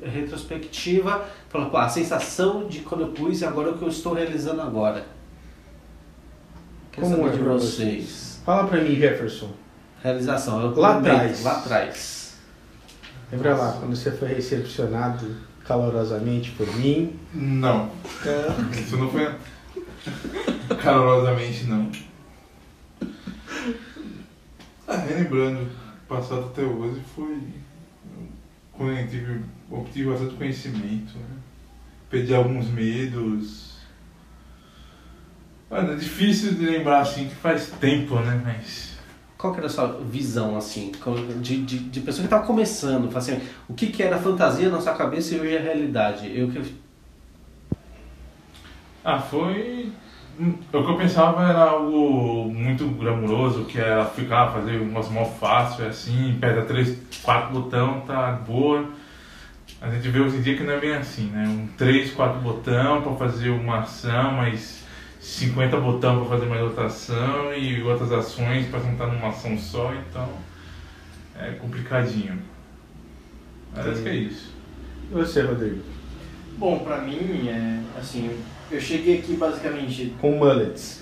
retrospectiva, 0.02 1.24
falar, 1.48 1.70
pô, 1.70 1.76
a 1.78 1.88
sensação 1.88 2.68
de 2.68 2.80
quando 2.80 3.02
eu 3.02 3.08
pus 3.08 3.40
e 3.40 3.44
agora 3.44 3.70
o 3.70 3.78
que 3.78 3.82
eu 3.82 3.88
estou 3.88 4.12
realizando 4.12 4.60
agora. 4.60 5.04
Como 6.94 7.26
é 7.26 7.30
de 7.30 7.38
vocês? 7.38 7.74
vocês? 7.74 8.42
Fala 8.44 8.68
para 8.68 8.80
mim, 8.80 8.94
Jefferson. 8.94 9.50
Realização. 10.02 10.72
Lá 10.76 10.98
atrás. 10.98 11.42
Lá 11.42 11.52
atrás. 11.52 12.34
Lembra 13.32 13.56
lá, 13.56 13.72
quando 13.80 13.96
você 13.96 14.12
foi 14.12 14.28
recepcionado 14.28 15.26
calorosamente 15.66 16.50
por 16.52 16.66
mim? 16.76 17.18
Não. 17.32 17.90
É. 18.24 18.78
Isso 18.78 18.96
não 18.96 19.10
foi 19.10 19.34
calorosamente, 20.82 21.64
não. 21.64 21.90
Ah, 24.86 24.96
relembrando, 24.96 25.70
passado 26.06 26.46
até 26.46 26.62
hoje 26.62 27.00
foi 27.14 27.38
quando 28.72 28.92
eu 28.92 29.08
tive, 29.08 29.40
obtive 29.70 30.10
bastante 30.10 30.34
conhecimento, 30.34 31.16
né? 31.16 31.36
Perdi 32.10 32.34
alguns 32.34 32.68
medos. 32.68 33.74
Mano, 35.70 35.92
é 35.92 35.96
difícil 35.96 36.54
de 36.54 36.66
lembrar 36.66 37.00
assim 37.00 37.28
que 37.28 37.34
faz 37.34 37.70
tempo, 37.80 38.16
né? 38.20 38.40
Mas. 38.44 38.93
Qual 39.44 39.52
que 39.52 39.60
era 39.60 39.66
a 39.66 39.70
sua 39.70 40.00
visão, 40.00 40.56
assim, 40.56 40.90
de, 41.42 41.60
de, 41.60 41.78
de 41.78 42.00
pessoa 42.00 42.22
que 42.22 42.34
estava 42.34 42.46
começando? 42.46 43.14
Assim, 43.14 43.38
o 43.68 43.74
que, 43.74 43.88
que 43.88 44.02
era 44.02 44.16
fantasia 44.16 44.70
na 44.70 44.80
sua 44.80 44.94
cabeça 44.94 45.34
e 45.34 45.40
hoje 45.40 45.54
é 45.54 45.58
realidade? 45.58 46.32
Eu 46.34 46.48
que 46.48 46.74
Ah, 49.04 49.18
foi. 49.18 49.92
O 50.40 50.82
que 50.82 50.90
eu 50.90 50.96
pensava 50.96 51.46
era 51.46 51.60
algo 51.60 52.50
muito 52.50 52.86
glamuroso, 52.86 53.66
que 53.66 53.78
era 53.78 54.06
ficar, 54.06 54.50
fazer 54.50 54.80
umas 54.80 55.10
mó 55.10 55.26
fácil, 55.26 55.88
assim, 55.88 56.36
aperta 56.38 56.62
três, 56.62 56.98
quatro 57.22 57.52
botão, 57.52 58.00
tá 58.00 58.32
boa. 58.32 58.88
A 59.78 59.90
gente 59.90 60.08
vê 60.08 60.20
hoje 60.20 60.38
em 60.38 60.40
dia 60.40 60.56
que 60.56 60.62
não 60.62 60.72
é 60.72 60.80
bem 60.80 60.94
assim, 60.94 61.26
né? 61.26 61.46
Um 61.46 61.66
três, 61.76 62.10
quatro 62.12 62.40
botão 62.40 63.02
para 63.02 63.12
fazer 63.16 63.50
uma 63.50 63.80
ação, 63.80 64.32
mas 64.32 64.83
50 65.24 65.80
botão 65.80 66.20
para 66.20 66.36
fazer 66.36 66.46
mais 66.46 66.60
outra 66.60 66.84
ação 66.84 67.54
e 67.54 67.82
outras 67.82 68.12
ações 68.12 68.66
para 68.66 68.80
juntar 68.80 69.06
numa 69.06 69.28
ação 69.28 69.56
só, 69.56 69.90
então 69.94 70.28
é 71.40 71.52
complicadinho. 71.52 72.38
Parece 73.74 74.02
que 74.02 74.08
é 74.10 74.14
isso. 74.16 74.52
E 75.10 75.14
você, 75.14 75.40
Rodrigo? 75.40 75.80
Bom, 76.58 76.80
pra 76.80 77.00
mim, 77.00 77.48
é, 77.48 77.80
assim, 77.98 78.38
eu 78.70 78.78
cheguei 78.78 79.20
aqui 79.20 79.34
basicamente... 79.34 80.14
Com 80.20 80.32
mullets. 80.32 81.00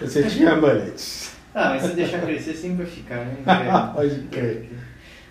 Você 0.00 0.22
tinha 0.24 0.56
mullets. 0.56 1.36
Ah, 1.54 1.70
mas 1.70 1.82
se 1.82 1.94
deixar 1.94 2.20
crescer 2.20 2.54
sempre 2.54 2.84
vai 2.84 2.86
ficar, 2.86 3.24
né? 3.24 3.36
Pode 3.92 4.20
crer. 4.30 4.70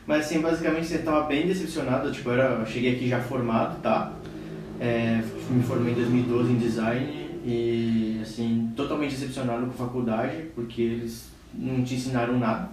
Mas 0.06 0.26
assim, 0.26 0.42
basicamente 0.42 0.88
você 0.88 0.96
estava 0.96 1.26
bem 1.26 1.48
decepcionado, 1.48 2.12
tipo, 2.12 2.28
eu, 2.30 2.34
era, 2.34 2.44
eu 2.56 2.66
cheguei 2.66 2.96
aqui 2.96 3.08
já 3.08 3.22
formado, 3.22 3.80
tá? 3.82 4.12
É, 4.82 5.22
me 5.50 5.64
formei 5.64 5.94
em 5.94 5.96
2012 5.96 6.52
em 6.52 6.58
design 6.58 7.27
e 7.48 8.20
assim, 8.22 8.74
totalmente 8.76 9.12
decepcionado 9.12 9.66
com 9.68 9.72
a 9.72 9.88
faculdade, 9.88 10.48
porque 10.54 10.82
eles 10.82 11.30
não 11.54 11.82
te 11.82 11.96
ensinaram 11.96 12.38
nada. 12.38 12.70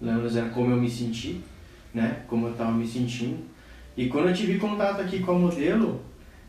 Menos 0.00 0.36
era 0.36 0.48
como 0.48 0.72
eu 0.72 0.76
me 0.76 0.90
senti, 0.90 1.40
né? 1.94 2.24
Como 2.26 2.48
eu 2.48 2.52
estava 2.52 2.72
me 2.72 2.84
sentindo. 2.84 3.38
E 3.96 4.08
quando 4.08 4.28
eu 4.28 4.34
tive 4.34 4.58
contato 4.58 5.00
aqui 5.00 5.20
com 5.20 5.30
a 5.30 5.38
modelo, 5.38 6.00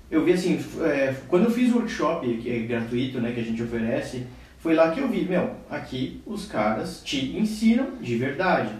eu 0.10 0.26
vi 0.26 0.34
assim, 0.34 0.60
é, 0.82 1.16
quando 1.28 1.44
eu 1.44 1.52
fiz 1.52 1.72
o 1.72 1.78
workshop, 1.78 2.28
que 2.38 2.50
é 2.50 2.60
gratuito, 2.62 3.22
né, 3.22 3.32
que 3.32 3.40
a 3.40 3.44
gente 3.44 3.62
oferece, 3.62 4.26
foi 4.58 4.74
lá 4.74 4.90
que 4.90 5.00
eu 5.00 5.08
vi, 5.08 5.24
meu, 5.24 5.52
aqui 5.70 6.20
os 6.26 6.48
caras 6.48 7.04
te 7.04 7.38
ensinam 7.38 7.98
de 8.02 8.16
verdade. 8.18 8.74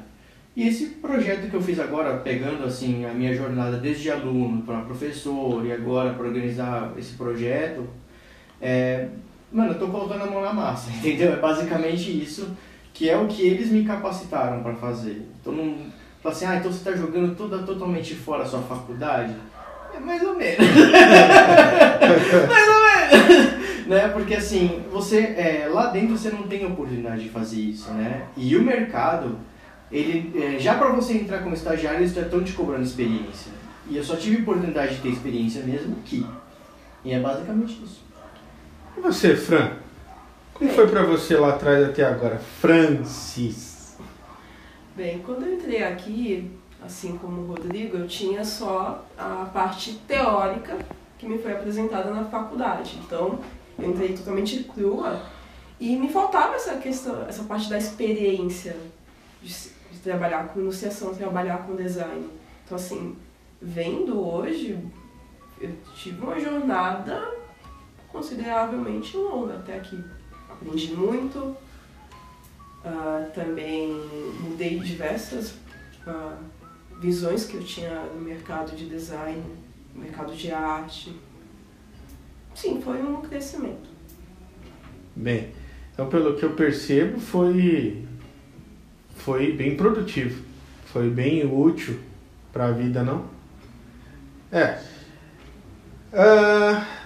E 0.56 0.68
esse 0.68 0.88
projeto 0.88 1.48
que 1.48 1.56
eu 1.56 1.62
fiz 1.62 1.80
agora, 1.80 2.18
pegando 2.18 2.64
assim 2.64 3.06
a 3.06 3.14
minha 3.14 3.36
jornada 3.36 3.78
desde 3.78 4.10
aluno 4.10 4.64
para 4.64 4.82
professor 4.82 5.64
e 5.64 5.72
agora 5.72 6.16
para 6.16 6.26
organizar 6.26 6.94
esse 6.98 7.14
projeto, 7.14 7.88
é, 8.62 9.08
mano, 9.52 9.74
eu 9.74 9.80
tô 9.80 9.88
colocando 9.88 10.24
a 10.24 10.28
mão 10.28 10.42
na 10.42 10.54
massa, 10.54 10.90
entendeu? 10.98 11.34
É 11.34 11.36
basicamente 11.38 12.12
isso 12.12 12.56
que 12.94 13.10
é 13.10 13.16
o 13.16 13.28
que 13.28 13.44
eles 13.44 13.70
me 13.70 13.86
capacitaram 13.86 14.64
para 14.64 14.74
fazer. 14.74 15.28
Então 15.40 15.54
não 15.54 15.78
fala 16.22 16.34
assim, 16.34 16.46
ah, 16.46 16.56
então 16.56 16.72
você 16.72 16.80
está 16.80 16.94
jogando 16.94 17.36
toda 17.36 17.60
totalmente 17.60 18.16
fora 18.16 18.44
a 18.44 18.46
sua 18.46 18.62
faculdade. 18.62 19.36
É 19.96 20.00
mais 20.00 20.24
ou 20.24 20.36
menos. 20.36 20.58
mais 22.48 22.68
ou 22.68 22.82
menos. 22.82 23.86
né? 23.86 24.08
Porque 24.10 24.34
assim, 24.34 24.84
você 24.92 25.20
é, 25.20 25.70
lá 25.72 25.88
dentro 25.88 26.18
você 26.18 26.30
não 26.32 26.44
tem 26.44 26.66
oportunidade 26.66 27.24
de 27.24 27.30
fazer 27.30 27.62
isso, 27.62 27.92
né? 27.92 28.24
E 28.36 28.56
o 28.56 28.64
mercado 28.64 29.38
ele 29.92 30.34
é, 30.36 30.60
já 30.60 30.76
para 30.76 30.90
você 30.90 31.14
entrar 31.14 31.40
como 31.40 31.56
estagiário, 31.56 32.00
eles 32.00 32.14
já 32.14 32.22
estão 32.22 32.44
te 32.44 32.54
cobrando 32.54 32.84
experiência. 32.84 33.52
E 33.90 33.96
eu 33.96 34.04
só 34.04 34.16
tive 34.16 34.42
oportunidade 34.42 34.96
de 34.96 35.02
ter 35.02 35.10
experiência 35.10 35.64
mesmo 35.64 35.96
aqui. 36.04 36.26
E 37.06 37.14
é 37.14 37.20
basicamente 37.20 37.80
isso. 37.84 38.07
E 38.98 39.00
você, 39.00 39.36
Fran? 39.36 39.74
Como 40.56 40.72
foi 40.72 40.88
pra 40.88 41.04
você 41.04 41.38
lá 41.38 41.50
atrás 41.50 41.88
até 41.88 42.04
agora? 42.04 42.40
Francis. 42.40 43.96
Bem, 44.96 45.20
quando 45.20 45.46
eu 45.46 45.54
entrei 45.54 45.84
aqui, 45.84 46.50
assim 46.84 47.16
como 47.16 47.44
o 47.44 47.46
Rodrigo, 47.46 47.96
eu 47.96 48.08
tinha 48.08 48.44
só 48.44 49.06
a 49.16 49.48
parte 49.54 49.94
teórica 50.08 50.76
que 51.20 51.28
me 51.28 51.38
foi 51.38 51.52
apresentada 51.52 52.10
na 52.10 52.26
faculdade. 52.26 53.00
Então, 53.06 53.40
eu 53.78 53.88
entrei 53.88 54.18
totalmente 54.18 54.64
crua 54.64 55.22
e 55.80 55.96
me 55.96 56.10
faltava 56.10 56.56
essa 56.56 56.78
questão, 56.78 57.24
essa 57.30 57.44
parte 57.44 57.70
da 57.70 57.78
experiência 57.78 58.76
de, 59.44 59.54
de 59.92 60.00
trabalhar 60.04 60.48
com 60.48 60.60
enunciação, 60.60 61.14
trabalhar 61.14 61.68
com 61.68 61.76
design. 61.76 62.28
Então, 62.66 62.76
assim, 62.76 63.16
vendo 63.62 64.20
hoje, 64.20 64.76
eu 65.62 65.70
tive 65.96 66.20
uma 66.20 66.40
jornada 66.40 67.37
consideravelmente 68.12 69.16
longa 69.18 69.56
até 69.56 69.78
aqui. 69.78 70.04
Aprendi 70.50 70.94
muito, 70.94 71.56
ah, 72.84 73.30
também 73.34 73.92
mudei 74.40 74.80
diversas 74.80 75.56
ah, 76.06 76.38
visões 77.00 77.46
que 77.46 77.58
eu 77.58 77.64
tinha 77.64 78.02
no 78.14 78.22
mercado 78.22 78.76
de 78.76 78.88
design, 78.88 79.44
no 79.94 80.02
mercado 80.02 80.34
de 80.34 80.52
arte. 80.52 81.14
Sim, 82.56 82.82
foi 82.82 83.02
um 83.02 83.22
crescimento. 83.22 83.90
Bem, 85.16 85.52
então 85.94 86.08
pelo 86.10 86.36
que 86.36 86.44
eu 86.44 86.54
percebo 86.54 87.20
foi 87.20 88.06
foi 89.16 89.52
bem 89.52 89.76
produtivo, 89.76 90.44
foi 90.86 91.10
bem 91.10 91.46
útil 91.46 92.00
para 92.54 92.68
a 92.68 92.72
vida, 92.72 93.04
não? 93.04 93.26
É. 94.52 94.82
Ah, 96.14 96.97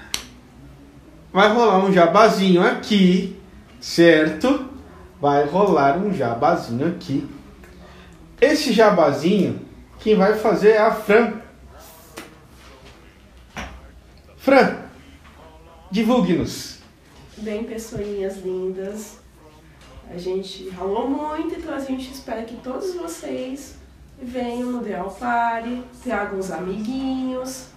vai 1.32 1.54
rolar 1.54 1.86
um 1.86 1.92
jabazinho 1.92 2.62
aqui, 2.62 3.40
certo? 3.80 4.70
Vai 5.20 5.46
rolar 5.46 5.98
um 5.98 6.14
jabazinho 6.14 6.88
aqui. 6.88 7.28
Esse 8.40 8.74
jabazinho, 8.74 9.62
quem 10.00 10.16
vai 10.16 10.34
fazer 10.36 10.72
é 10.72 10.80
a 10.80 10.92
Fran. 10.92 11.34
Fran, 14.38 14.78
divulgue-nos. 15.92 16.80
Bem, 17.38 17.64
pessoinhas 17.64 18.38
lindas, 18.44 19.20
a 20.10 20.18
gente 20.18 20.70
ralou 20.70 21.10
muito, 21.10 21.60
então 21.60 21.74
a 21.74 21.80
gente 21.80 22.12
espera 22.12 22.44
que 22.44 22.56
todos 22.58 22.96
vocês 22.96 23.76
venham 24.22 24.72
no 24.72 24.84
Deal 24.84 25.10
Party, 25.10 25.84
tragam 26.04 26.40
os 26.40 26.52
amiguinhos. 26.52 27.71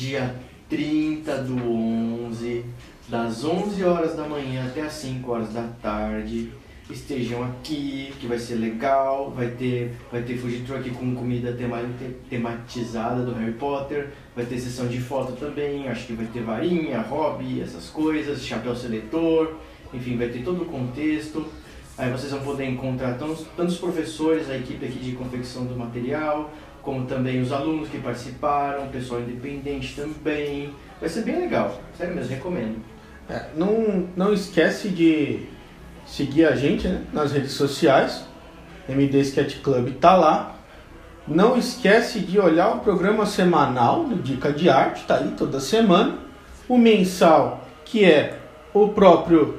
Dia 0.00 0.34
30 0.70 1.42
do 1.42 1.56
11, 1.62 2.64
das 3.06 3.44
11 3.44 3.84
horas 3.84 4.16
da 4.16 4.26
manhã 4.26 4.64
até 4.66 4.80
as 4.80 4.94
5 4.94 5.30
horas 5.30 5.52
da 5.52 5.64
tarde. 5.82 6.50
Estejam 6.88 7.44
aqui, 7.44 8.10
que 8.18 8.26
vai 8.26 8.38
ser 8.38 8.54
legal. 8.54 9.30
Vai 9.30 9.48
ter, 9.48 9.92
vai 10.10 10.22
ter 10.22 10.38
food 10.38 10.60
truck 10.62 10.88
com 10.92 11.14
comida 11.14 11.52
tema, 11.52 11.82
te- 11.98 12.16
tematizada 12.30 13.22
do 13.22 13.34
Harry 13.34 13.52
Potter. 13.52 14.08
Vai 14.34 14.46
ter 14.46 14.58
sessão 14.58 14.88
de 14.88 14.98
foto 14.98 15.32
também. 15.32 15.86
Acho 15.86 16.06
que 16.06 16.14
vai 16.14 16.24
ter 16.24 16.40
varinha, 16.44 17.02
hobby, 17.02 17.60
essas 17.60 17.90
coisas, 17.90 18.42
chapéu 18.42 18.74
seletor. 18.74 19.56
Enfim, 19.92 20.16
vai 20.16 20.28
ter 20.28 20.42
todo 20.42 20.62
o 20.62 20.64
contexto. 20.64 21.44
Aí 21.98 22.10
vocês 22.10 22.32
vão 22.32 22.40
poder 22.40 22.64
encontrar 22.64 23.18
tantos, 23.18 23.44
tantos 23.54 23.76
professores, 23.76 24.48
a 24.48 24.56
equipe 24.56 24.86
aqui 24.86 24.98
de 24.98 25.12
confecção 25.12 25.66
do 25.66 25.76
material, 25.76 26.50
como 26.82 27.06
também 27.06 27.40
os 27.40 27.52
alunos 27.52 27.88
que 27.88 27.98
participaram, 27.98 28.88
pessoal 28.88 29.20
independente 29.20 29.94
também. 29.94 30.74
Vai 30.98 31.08
ser 31.08 31.22
bem 31.22 31.40
legal, 31.40 31.80
sério 31.96 32.14
mesmo, 32.14 32.34
recomendo. 32.34 32.76
É, 33.28 33.46
não, 33.56 34.08
não 34.16 34.32
esquece 34.32 34.88
de 34.88 35.46
seguir 36.06 36.46
a 36.46 36.56
gente 36.56 36.88
né, 36.88 37.02
nas 37.12 37.32
redes 37.32 37.52
sociais. 37.52 38.24
MD 38.88 39.20
Sketch 39.20 39.60
Club 39.62 39.94
tá 40.00 40.16
lá. 40.16 40.56
Não 41.28 41.56
esquece 41.56 42.20
de 42.20 42.40
olhar 42.40 42.74
o 42.74 42.80
programa 42.80 43.24
semanal 43.24 44.04
do 44.04 44.16
Dica 44.16 44.52
de 44.52 44.68
Arte, 44.68 45.04
tá 45.06 45.18
aí 45.18 45.34
toda 45.36 45.60
semana. 45.60 46.18
O 46.68 46.76
mensal, 46.76 47.66
que 47.84 48.04
é 48.04 48.38
o 48.74 48.88
próprio 48.88 49.58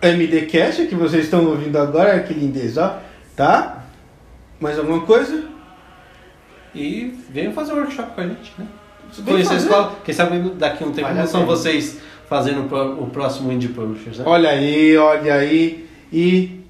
MD 0.00 0.42
Cast, 0.42 0.86
que 0.86 0.94
vocês 0.94 1.24
estão 1.24 1.44
ouvindo 1.46 1.76
agora, 1.76 2.20
que 2.20 2.32
lindeza, 2.32 2.98
tá? 3.36 3.84
Mais 4.58 4.78
alguma 4.78 5.02
coisa? 5.02 5.49
E 6.74 7.14
venham 7.30 7.52
fazer 7.52 7.72
um 7.72 7.76
workshop 7.76 8.14
com 8.14 8.20
a 8.20 8.26
gente, 8.26 8.52
né? 8.58 8.66
Conhecer 9.24 9.54
a 9.54 9.56
escola. 9.56 9.98
Quem 10.04 10.14
sabe 10.14 10.38
daqui 10.50 10.84
a 10.84 10.86
um 10.86 10.92
tempo 10.92 11.12
não 11.12 11.26
são 11.26 11.44
vocês 11.44 11.98
fazendo 12.28 12.62
o 13.02 13.06
próximo 13.08 13.50
Indie 13.50 13.68
Publishers, 13.68 14.18
né? 14.18 14.24
Olha 14.26 14.50
aí, 14.50 14.96
olha 14.96 15.34
aí. 15.34 15.88
E 16.12 16.60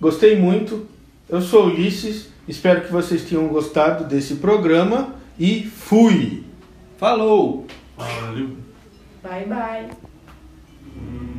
gostei 0.00 0.36
muito. 0.38 0.86
Eu 1.28 1.40
sou 1.40 1.64
o 1.64 1.66
Ulisses. 1.66 2.28
Espero 2.48 2.82
que 2.82 2.92
vocês 2.92 3.22
tenham 3.22 3.46
gostado 3.48 4.04
desse 4.04 4.36
programa. 4.36 5.14
E 5.38 5.64
fui! 5.64 6.44
Falou! 6.96 7.66
Valeu! 7.96 8.56
Bye, 9.22 9.46
bye. 9.46 11.33